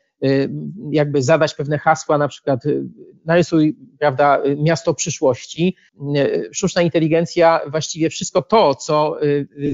[0.92, 2.60] jakby zadać pewne hasła, na przykład
[3.26, 5.76] narysuj, prawda, miasto przyszłości.
[6.52, 9.18] Sztuczna inteligencja właściwie wszystko to, co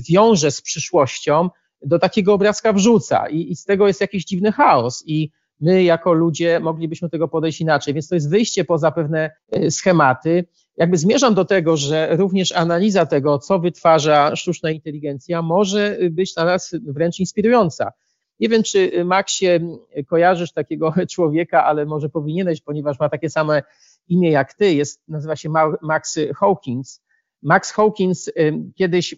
[0.10, 1.50] wiąże z przyszłością,
[1.82, 6.14] do takiego obrazka wrzuca i, i z tego jest jakiś dziwny chaos i my jako
[6.14, 9.32] ludzie moglibyśmy tego podejść inaczej, więc to jest wyjście poza pewne
[9.70, 10.46] schematy
[10.78, 16.46] jakby zmierzam do tego, że również analiza tego, co wytwarza sztuczna inteligencja, może być dla
[16.46, 17.92] nas wręcz inspirująca.
[18.40, 19.60] Nie wiem, czy Maxie
[20.08, 23.64] kojarzysz takiego człowieka, ale może powinieneś, ponieważ ma takie same
[24.08, 25.50] imię jak ty, jest, nazywa się
[25.82, 27.04] Max Hawkins.
[27.44, 28.32] Max Hawkins
[28.76, 29.16] kiedyś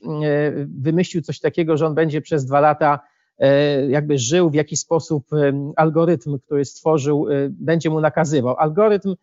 [0.67, 2.99] wymyślił coś takiego, że on będzie przez dwa lata
[3.89, 5.27] jakby żył w jakiś sposób
[5.75, 8.57] algorytm, który stworzył, będzie mu nakazywał.
[8.57, 9.15] Algorytm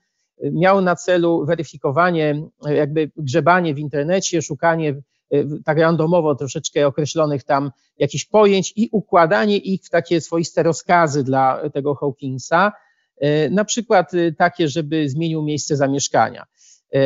[0.43, 4.91] miał na celu weryfikowanie, jakby grzebanie w internecie, szukanie
[5.31, 11.25] e, tak randomowo troszeczkę określonych tam jakichś pojęć i układanie ich w takie swoiste rozkazy
[11.25, 12.73] dla tego Hawkinsa,
[13.17, 16.47] e, na przykład e, takie, żeby zmienił miejsce zamieszkania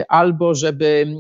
[0.09, 1.17] albo żeby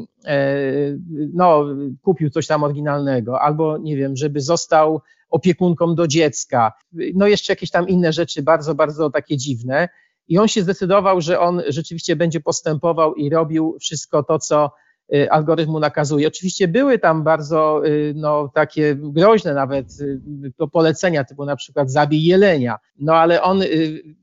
[1.34, 1.64] no,
[2.02, 5.00] kupił coś tam oryginalnego, albo nie wiem, żeby został
[5.30, 6.72] opiekunką do dziecka,
[7.14, 9.88] no jeszcze jakieś tam inne rzeczy bardzo, bardzo takie dziwne.
[10.28, 14.70] I on się zdecydował, że on rzeczywiście będzie postępował i robił wszystko to, co
[15.14, 16.28] y, algorytm mu nakazuje.
[16.28, 22.24] Oczywiście były tam bardzo y, no, takie groźne nawet y, polecenia, typu na przykład zabij
[22.24, 22.78] jelenia.
[22.98, 23.62] No ale on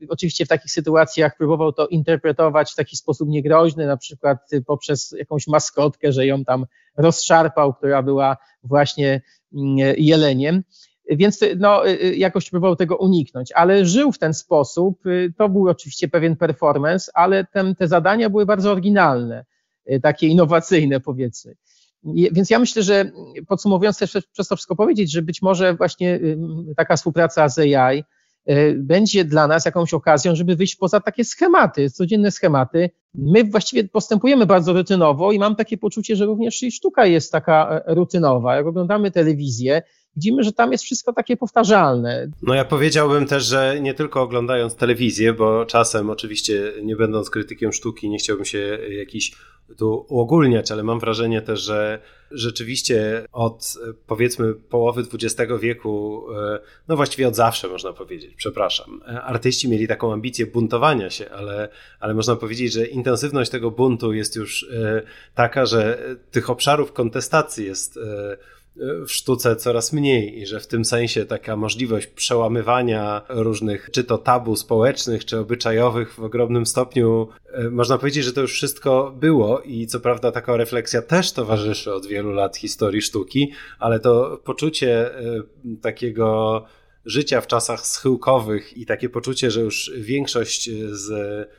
[0.08, 5.46] oczywiście w takich sytuacjach próbował to interpretować w taki sposób niegroźny, na przykład poprzez jakąś
[5.46, 9.22] maskotkę, że ją tam rozszarpał, która była właśnie
[9.54, 10.62] mm, jeleniem.
[11.08, 15.06] Więc no, y, y, jakoś próbował tego uniknąć, ale żył w ten sposób.
[15.06, 19.44] Y, to był oczywiście pewien performance, ale ten, te zadania były bardzo oryginalne,
[20.02, 21.54] takie innowacyjne, powiedzmy.
[22.04, 23.10] Więc ja myślę, że
[23.48, 26.20] podsumowując też przez to wszystko powiedzieć, że być może właśnie
[26.76, 28.04] taka współpraca z AI
[28.76, 32.90] będzie dla nas jakąś okazją, żeby wyjść poza takie schematy, codzienne schematy.
[33.14, 37.82] My właściwie postępujemy bardzo rutynowo i mam takie poczucie, że również i sztuka jest taka
[37.86, 38.56] e, rutynowa.
[38.56, 39.82] Jak oglądamy telewizję,
[40.18, 42.30] widzimy, że tam jest wszystko takie powtarzalne.
[42.42, 47.72] No ja powiedziałbym też, że nie tylko oglądając telewizję, bo czasem oczywiście nie będąc krytykiem
[47.72, 49.32] sztuki nie chciałbym się jakiś
[49.76, 51.98] tu uogólniać, ale mam wrażenie też, że
[52.30, 53.74] rzeczywiście od
[54.06, 56.58] powiedzmy połowy XX wieku, e,
[56.88, 61.68] no właściwie od zawsze można powiedzieć, przepraszam, e, artyści mieli taką ambicję buntowania się, ale,
[62.00, 65.02] ale można powiedzieć, że intensywność tego buntu jest już e,
[65.34, 65.98] taka, że
[66.30, 67.98] tych obszarów kontestacji jest
[69.06, 74.18] w sztuce coraz mniej i że w tym sensie taka możliwość przełamywania różnych, czy to
[74.18, 79.60] tabu społecznych, czy obyczajowych w ogromnym stopniu, e, można powiedzieć, że to już wszystko było
[79.60, 85.18] i co prawda taka refleksja też towarzyszy od wielu lat historii sztuki, ale to poczucie
[85.18, 85.22] e,
[85.82, 86.64] takiego
[87.08, 91.10] życia w czasach schyłkowych i takie poczucie, że już większość z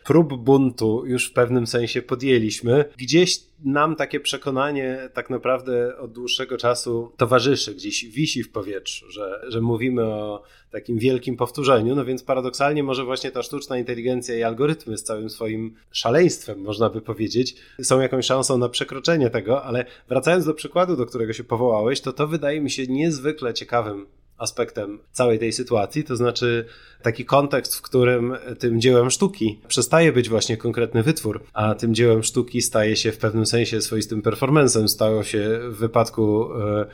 [0.04, 6.58] prób buntu już w pewnym sensie podjęliśmy, gdzieś nam takie przekonanie tak naprawdę od dłuższego
[6.58, 12.24] czasu towarzyszy, gdzieś wisi w powietrzu, że, że mówimy o takim wielkim powtórzeniu, no więc
[12.24, 17.56] paradoksalnie może właśnie ta sztuczna inteligencja i algorytmy z całym swoim szaleństwem, można by powiedzieć,
[17.82, 22.14] są jakąś szansą na przekroczenie tego, ale wracając do przykładu, do którego się powołałeś, to
[22.14, 24.06] to wydaje mi się niezwykle ciekawym
[24.40, 26.66] aspektem całej tej sytuacji, to znaczy
[27.02, 32.24] taki kontekst, w którym tym dziełem sztuki przestaje być właśnie konkretny wytwór, a tym dziełem
[32.24, 34.90] sztuki staje się w pewnym sensie swoistym performancem.
[34.90, 36.86] Stało się w wypadku e,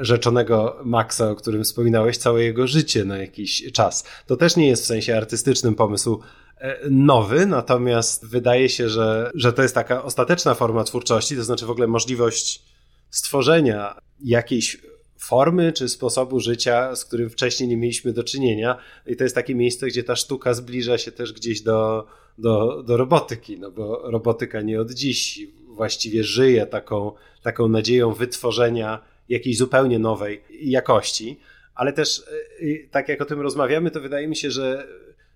[0.00, 4.04] rzeczonego Maxa, o którym wspominałeś, całe jego życie na jakiś czas.
[4.26, 6.20] To też nie jest w sensie artystycznym pomysł
[6.58, 11.66] e, nowy, natomiast wydaje się, że, że to jest taka ostateczna forma twórczości, to znaczy
[11.66, 12.62] w ogóle możliwość
[13.10, 14.76] stworzenia jakiejś
[15.18, 18.78] formy czy sposobu życia, z którym wcześniej nie mieliśmy do czynienia.
[19.06, 22.06] I to jest takie miejsce, gdzie ta sztuka zbliża się też gdzieś do,
[22.38, 27.12] do, do robotyki, no bo robotyka nie od dziś właściwie żyje taką,
[27.42, 31.38] taką nadzieją wytworzenia jakiejś zupełnie nowej jakości.
[31.74, 32.22] Ale też,
[32.62, 34.88] y, tak jak o tym rozmawiamy, to wydaje mi się, że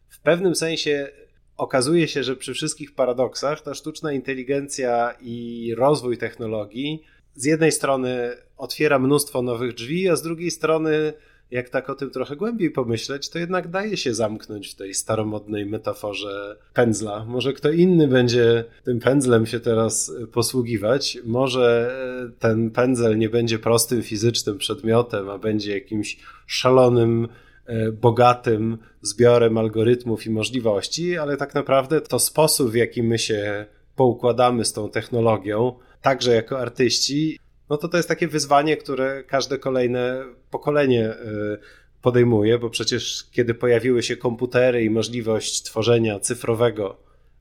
[0.08, 1.08] w pewnym sensie
[1.56, 7.02] okazuje się, że przy wszystkich paradoksach ta sztuczna inteligencja i rozwój technologii
[7.34, 11.12] z jednej strony otwiera mnóstwo nowych drzwi, a z drugiej strony,
[11.50, 15.66] jak tak o tym trochę głębiej pomyśleć, to jednak daje się zamknąć w tej staromodnej
[15.66, 17.24] metaforze pędzla.
[17.24, 21.18] Może kto inny będzie tym pędzlem się teraz posługiwać.
[21.24, 21.96] Może
[22.38, 27.28] ten pędzel nie będzie prostym fizycznym przedmiotem, a będzie jakimś szalonym
[27.66, 33.66] e, bogatym zbiorem algorytmów i możliwości, ale tak naprawdę to sposób, w jaki my się
[33.96, 35.72] poukładamy z tą technologią,
[36.02, 37.38] także jako artyści,
[37.70, 41.58] no to to jest takie wyzwanie, które każde kolejne pokolenie y,
[42.02, 46.96] podejmuje, bo przecież kiedy pojawiły się komputery i możliwość tworzenia cyfrowego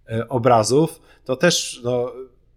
[0.10, 2.14] y, obrazów, to też no,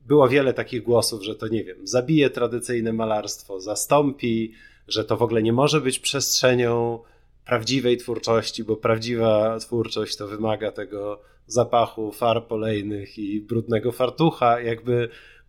[0.07, 4.53] było wiele takich głosów, że to nie wiem, zabije tradycyjne malarstwo, zastąpi,
[4.89, 6.99] że to w ogóle nie może być przestrzenią
[7.45, 15.09] prawdziwej twórczości, bo prawdziwa twórczość to wymaga tego zapachu far polejnych i brudnego fartucha, jakby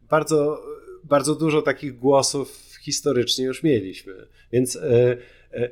[0.10, 0.62] bardzo,
[1.04, 4.14] bardzo dużo takich głosów historycznie już mieliśmy.
[4.52, 4.76] Więc.
[4.76, 5.18] E,
[5.54, 5.70] e,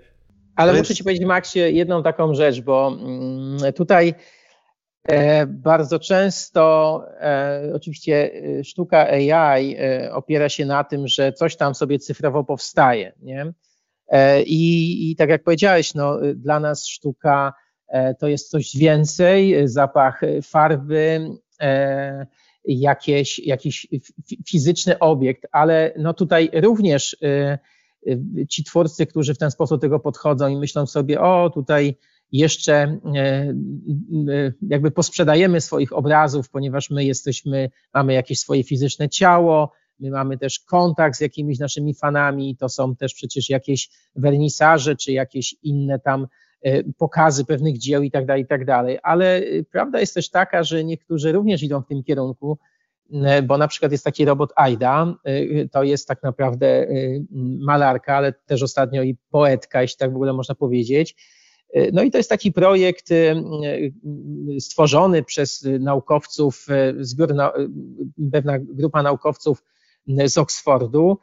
[0.56, 4.14] Ale muszę Ci powiedzieć, Maxie, jedną taką rzecz, bo mm, tutaj
[5.08, 7.06] e, bardzo często
[7.74, 8.32] oczywiście
[8.64, 9.78] sztuka AI
[10.12, 13.14] opiera się na tym, że coś tam sobie cyfrowo powstaje.
[13.22, 13.54] Nie?
[14.46, 17.54] I, I tak jak powiedziałeś, no, dla nas sztuka
[18.20, 21.30] to jest coś więcej, zapach farby,
[22.66, 23.88] jakieś, jakiś
[24.50, 27.58] fizyczny obiekt, ale no tutaj również y,
[28.08, 31.98] y, ci twórcy, którzy w ten sposób tego podchodzą i myślą sobie, o tutaj
[32.32, 33.00] jeszcze
[34.28, 40.38] y, jakby posprzedajemy swoich obrazów, ponieważ my jesteśmy, mamy jakieś swoje fizyczne ciało, my mamy
[40.38, 46.00] też kontakt z jakimiś naszymi fanami, to są też przecież jakieś wernisaże, czy jakieś inne
[46.00, 46.28] tam
[46.98, 48.62] pokazy pewnych dzieł i tak dalej, i tak.
[49.04, 52.58] Ale e, prawda jest też taka, że niektórzy również idą w tym kierunku,
[53.14, 55.16] e, bo na przykład jest taki robot Aida,
[55.72, 56.88] to jest tak naprawdę
[57.60, 61.16] malarka, ale też ostatnio i poetka, jeśli tak w ogóle można powiedzieć.
[61.94, 63.10] No i to jest taki projekt
[64.60, 66.68] stworzony przez naukowców,
[67.00, 67.34] zbiór,
[68.32, 69.64] pewna grupa naukowców
[70.26, 71.18] z Oxfordu.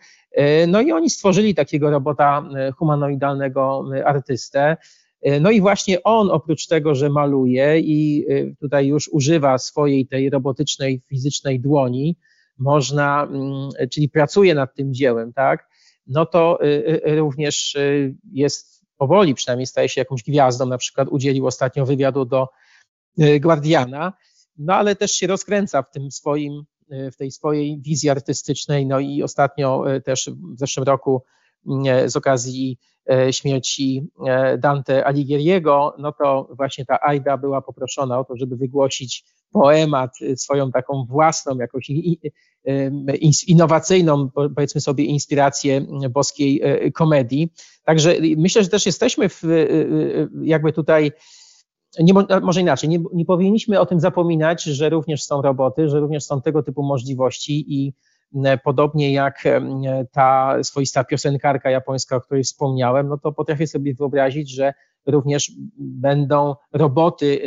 [0.69, 4.77] No i oni stworzyli takiego robota humanoidalnego artystę.
[5.23, 10.07] E, no i właśnie on, oprócz tego, że maluje i e, tutaj już używa swojej
[10.07, 12.17] tej robotycznej, fizycznej dłoni,
[12.59, 15.69] można, mm, czyli pracuje nad tym dziełem, tak,
[16.07, 17.77] no to e, również
[18.33, 22.49] jest powoli, przynajmniej staje się jakąś gwiazdą, na przykład udzielił ostatnio wywiadu do
[23.41, 24.13] Guardiana,
[24.59, 26.63] no ale też się rozkręca w tym swoim,
[27.13, 31.23] w tej swojej wizji artystycznej, no i ostatnio też w zeszłym roku
[32.07, 32.79] z okazji
[33.11, 38.57] E, śmierci e, Dante Alighieriego, no to właśnie ta Aida była poproszona o to, żeby
[38.57, 41.91] wygłosić poemat, e, swoją taką własną, jakąś
[43.47, 46.63] innowacyjną, powiedzmy sobie, inspirację boskiej
[46.95, 47.53] komedii.
[47.85, 49.43] Także myślę, że też jesteśmy w,
[50.43, 51.13] jakby tutaj,
[52.01, 56.25] nie, może inaczej, nie, nie powinniśmy o tym zapominać, że również są roboty, że również
[56.25, 57.95] są tego typu możliwości i
[58.65, 59.61] podobnie jak e,
[60.13, 64.73] ta swoista piosenkarka japońska, o której wspomniałem, no to potrafię sobie wyobrazić, że
[65.07, 67.41] również będą roboty,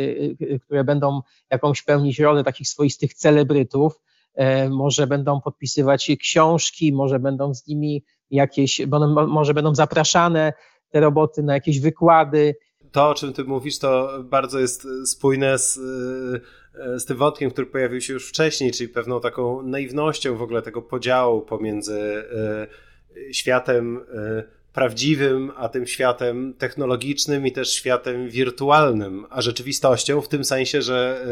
[0.51, 4.01] e, które będą jakąś pełnić rolę takich swoistych celebrytów,
[4.69, 8.81] może będą podpisywać książki, może będą z nimi jakieś,
[9.27, 10.53] może będą zapraszane
[10.89, 12.55] te roboty na jakieś wykłady.
[12.91, 16.62] To, o czym ty mówisz, to bardzo jest spójne z E,
[16.97, 20.81] z tym wątkiem, który pojawił się już wcześniej, czyli pewną taką naiwnością w ogóle tego
[20.81, 24.43] podziału pomiędzy e, światem e,
[24.73, 31.25] prawdziwym, a tym światem technologicznym i też światem wirtualnym, a rzeczywistością w tym sensie, że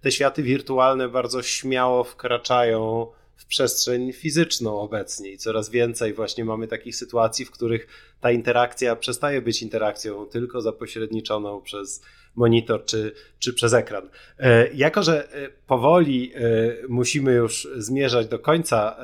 [0.00, 5.30] te światy wirtualne bardzo śmiało wkraczają w przestrzeń fizyczną obecnie.
[5.30, 7.86] I coraz więcej właśnie mamy takich sytuacji, w których
[8.20, 12.02] ta interakcja przestaje być interakcją tylko zapośredniczoną przez
[12.36, 14.08] monitor czy, czy przez ekran.
[14.38, 16.40] E, jako, że e, powoli e,
[16.88, 18.96] musimy już zmierzać do końca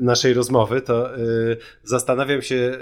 [0.00, 1.10] naszej rozmowy, to
[1.84, 2.78] zastanawiam się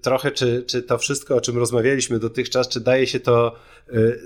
[0.00, 3.56] trochę, czy, czy to wszystko, o czym rozmawialiśmy dotychczas, czy daje się to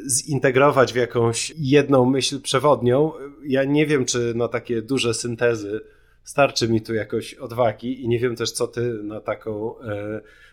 [0.08, 3.12] zintegrować w jakąś jedną myśl przewodnią.
[3.46, 5.80] Ja nie wiem, czy na takie duże syntezy
[6.24, 9.74] starczy mi tu jakoś odwagi i nie wiem też, co ty na taką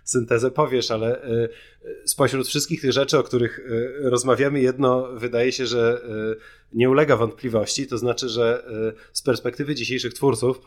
[0.07, 1.49] syntezę powiesz, ale e,
[2.05, 6.36] spośród wszystkich tych rzeczy, o których e, rozmawiamy, jedno wydaje się, że e,
[6.74, 8.63] nie ulega wątpliwości, to znaczy, że
[9.13, 10.61] z perspektywy dzisiejszych twórców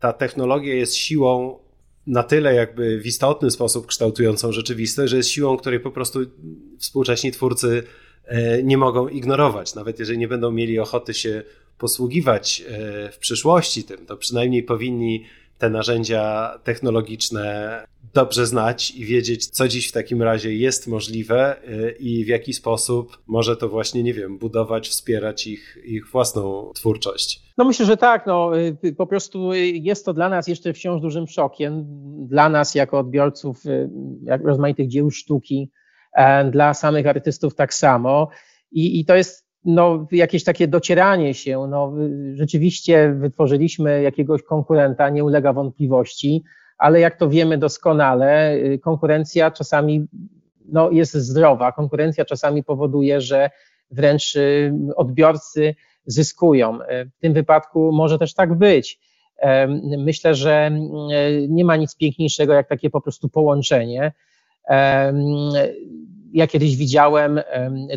[0.00, 1.58] ta technologia jest siłą
[2.06, 6.20] na tyle jakby w istotny sposób kształtującą rzeczywistość, że jest siłą, której po prostu
[6.78, 7.82] współcześni twórcy
[8.62, 9.74] nie mogą ignorować.
[9.74, 11.42] Nawet jeżeli nie będą mieli ochoty się
[11.78, 12.64] posługiwać
[13.12, 15.24] w przyszłości tym, to przynajmniej powinni
[15.58, 21.90] te narzędzia technologiczne dobrze znać i wiedzieć, co dziś w takim razie jest możliwe y,
[22.00, 27.42] i w jaki sposób może to właśnie, nie wiem, budować, wspierać ich, ich własną twórczość.
[27.58, 28.26] No myślę, że tak.
[28.26, 31.84] No, y, po prostu jest to dla nas jeszcze wciąż dużym szokiem.
[32.28, 33.90] Dla nas jako odbiorców y,
[34.44, 35.70] rozmaitych dzieł sztuki,
[36.12, 38.28] e, dla samych artystów tak samo.
[38.72, 41.66] I, i to jest no, jakieś takie docieranie się.
[41.70, 41.92] No,
[42.34, 46.44] rzeczywiście wytworzyliśmy jakiegoś konkurenta, nie ulega wątpliwości
[46.78, 50.06] ale jak to wiemy doskonale, y, konkurencja czasami
[50.72, 51.72] no, jest zdrowa.
[51.72, 53.50] Konkurencja czasami powoduje, że
[53.90, 55.74] wręcz y, odbiorcy
[56.06, 56.82] zyskują.
[56.82, 59.08] Y, w tym wypadku może też tak być.
[59.98, 60.70] Myślę, że
[61.48, 64.12] nie ma nic piękniejszego jak takie po prostu połączenie.
[66.32, 67.40] Ja kiedyś widziałem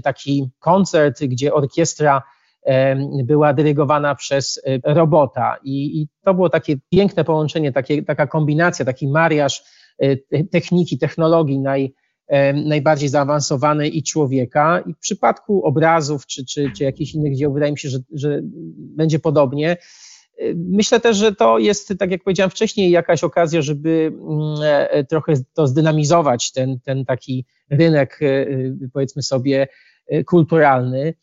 [0.04, 2.22] taki koncert, gdzie orkiestra
[3.24, 5.58] była dyrygowana przez e, robota.
[5.64, 9.64] I, i to było takie piękne połączenie, takie, taka kombinacja, taki mariaż
[10.00, 11.94] e, techniki, technologii naj,
[12.66, 14.84] najbardziej zaawansowanej i człowieka.
[14.86, 18.40] I w przypadku obrazów czy, czy, czy jakichś innych dzieł wydaje mi się, że, że
[18.78, 19.78] będzie podobnie.
[20.42, 25.34] E, myślę też, że to jest, tak jak powiedziałem wcześniej, jakaś okazja, żeby mm, trochę
[25.54, 28.20] to zdynamizować, ten, ten taki rynek,
[28.94, 29.68] powiedzmy sobie,
[30.26, 31.14] kulturalny.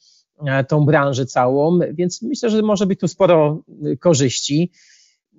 [0.47, 3.63] E, tą branżę całą, więc myślę, że może być tu sporo
[4.01, 4.73] korzyści.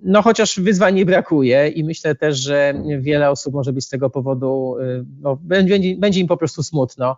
[0.02, 4.10] No chociaż wyzwań nie brakuje i myślę też, że wiele osób może być z tego
[4.10, 4.76] powodu,
[5.20, 7.16] no, będzie, będzie im po prostu smutno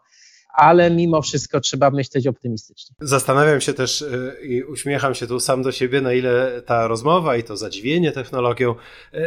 [0.53, 2.97] ale mimo wszystko trzeba myśleć optymistycznie.
[3.01, 7.37] Zastanawiam się też y, i uśmiecham się tu sam do siebie, na ile ta rozmowa
[7.37, 8.75] i to zadziwienie technologią,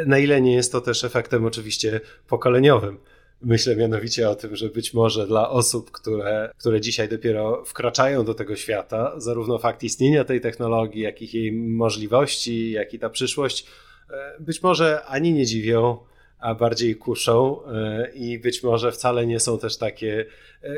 [0.06, 2.98] na ile nie jest to też efektem oczywiście pokoleniowym.
[3.42, 8.34] Myślę mianowicie o tym, że być może dla osób, które, które dzisiaj dopiero wkraczają do
[8.34, 13.66] tego świata, zarówno fakt istnienia tej technologii, jak i jej możliwości, jak i ta przyszłość,
[14.10, 15.98] e, być może ani nie dziwią,
[16.40, 17.60] a bardziej kuszą
[18.14, 20.26] i być może wcale nie są też takie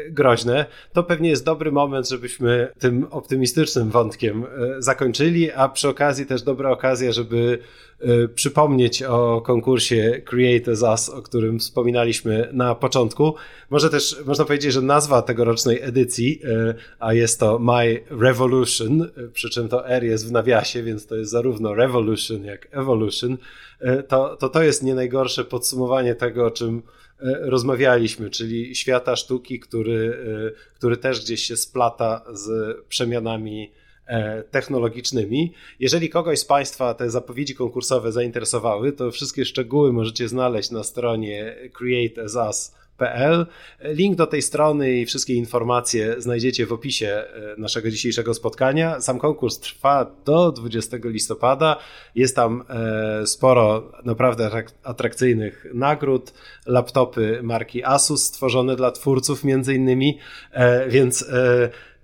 [0.09, 4.45] groźne, to pewnie jest dobry moment, żebyśmy tym optymistycznym wątkiem
[4.79, 7.59] zakończyli, a przy okazji też dobra okazja, żeby
[8.05, 13.35] Y, przypomnieć o konkursie Create as Us, o którym wspominaliśmy na początku.
[13.69, 16.41] Może też można powiedzieć, że nazwa tegorocznej edycji,
[16.99, 21.31] a jest to My Revolution, przy czym to R jest w nawiasie, więc to jest
[21.31, 23.37] zarówno Revolution jak Evolution,
[24.07, 26.81] to to, to jest nie najgorsze podsumowanie tego, o czym
[27.41, 30.17] rozmawialiśmy, czyli świata sztuki, który,
[30.75, 33.71] który też gdzieś się splata z przemianami
[34.07, 35.53] E, technologicznymi.
[35.79, 41.55] Jeżeli kogoś z Państwa te zapowiedzi konkursowe zainteresowały, to wszystkie szczegóły możecie znaleźć na stronie
[43.83, 49.01] Link do tej strony i wszystkie informacje znajdziecie w opisie e, naszego dzisiejszego spotkania.
[49.01, 51.77] Sam konkurs trwa do 20 listopada.
[52.15, 56.33] Jest tam e, sporo naprawdę atrakcyjnych nagród,
[56.65, 60.19] laptopy marki Asus stworzone dla twórców między innymi,
[60.89, 61.25] więc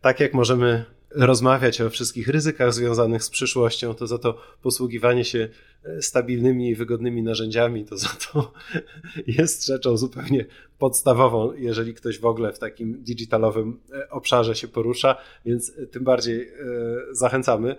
[0.01, 0.85] tak jak możemy
[1.15, 5.49] rozmawiać o wszystkich ryzykach związanych z przyszłością, to za to posługiwanie się e,
[6.01, 8.51] stabilnymi i wygodnymi narzędziami, to za to
[9.37, 10.45] jest rzeczą zupełnie
[10.77, 15.15] podstawową, jeżeli ktoś w ogóle w takim digitalowym e, obszarze się porusza,
[15.45, 16.53] więc tym bardziej e,
[17.11, 17.75] zachęcamy.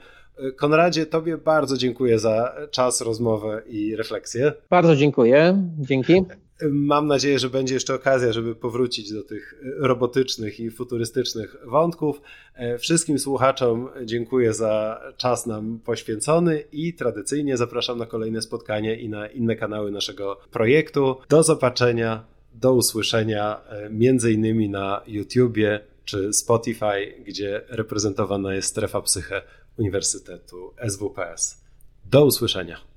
[0.57, 4.53] Konradzie, Tobie bardzo dziękuję za czas, rozmowę i refleksję.
[4.71, 5.69] Bardzo dziękuję.
[5.79, 6.23] Dzięki.
[6.63, 12.21] Mam nadzieję, że będzie jeszcze okazja, żeby powrócić do tych robotycznych i futurystycznych wątków.
[12.55, 19.09] E, wszystkim słuchaczom dziękuję za czas nam poświęcony i tradycyjnie zapraszam na kolejne spotkanie i
[19.09, 21.17] na inne kanały naszego projektu.
[21.29, 22.25] Do zobaczenia,
[22.55, 29.43] do usłyszenia, e, między innymi na YouTubie czy Spotify, gdzie reprezentowana jest strefa psyche
[29.79, 31.65] Uniwersytetu SWPS.
[32.05, 32.94] Do usłyszenia.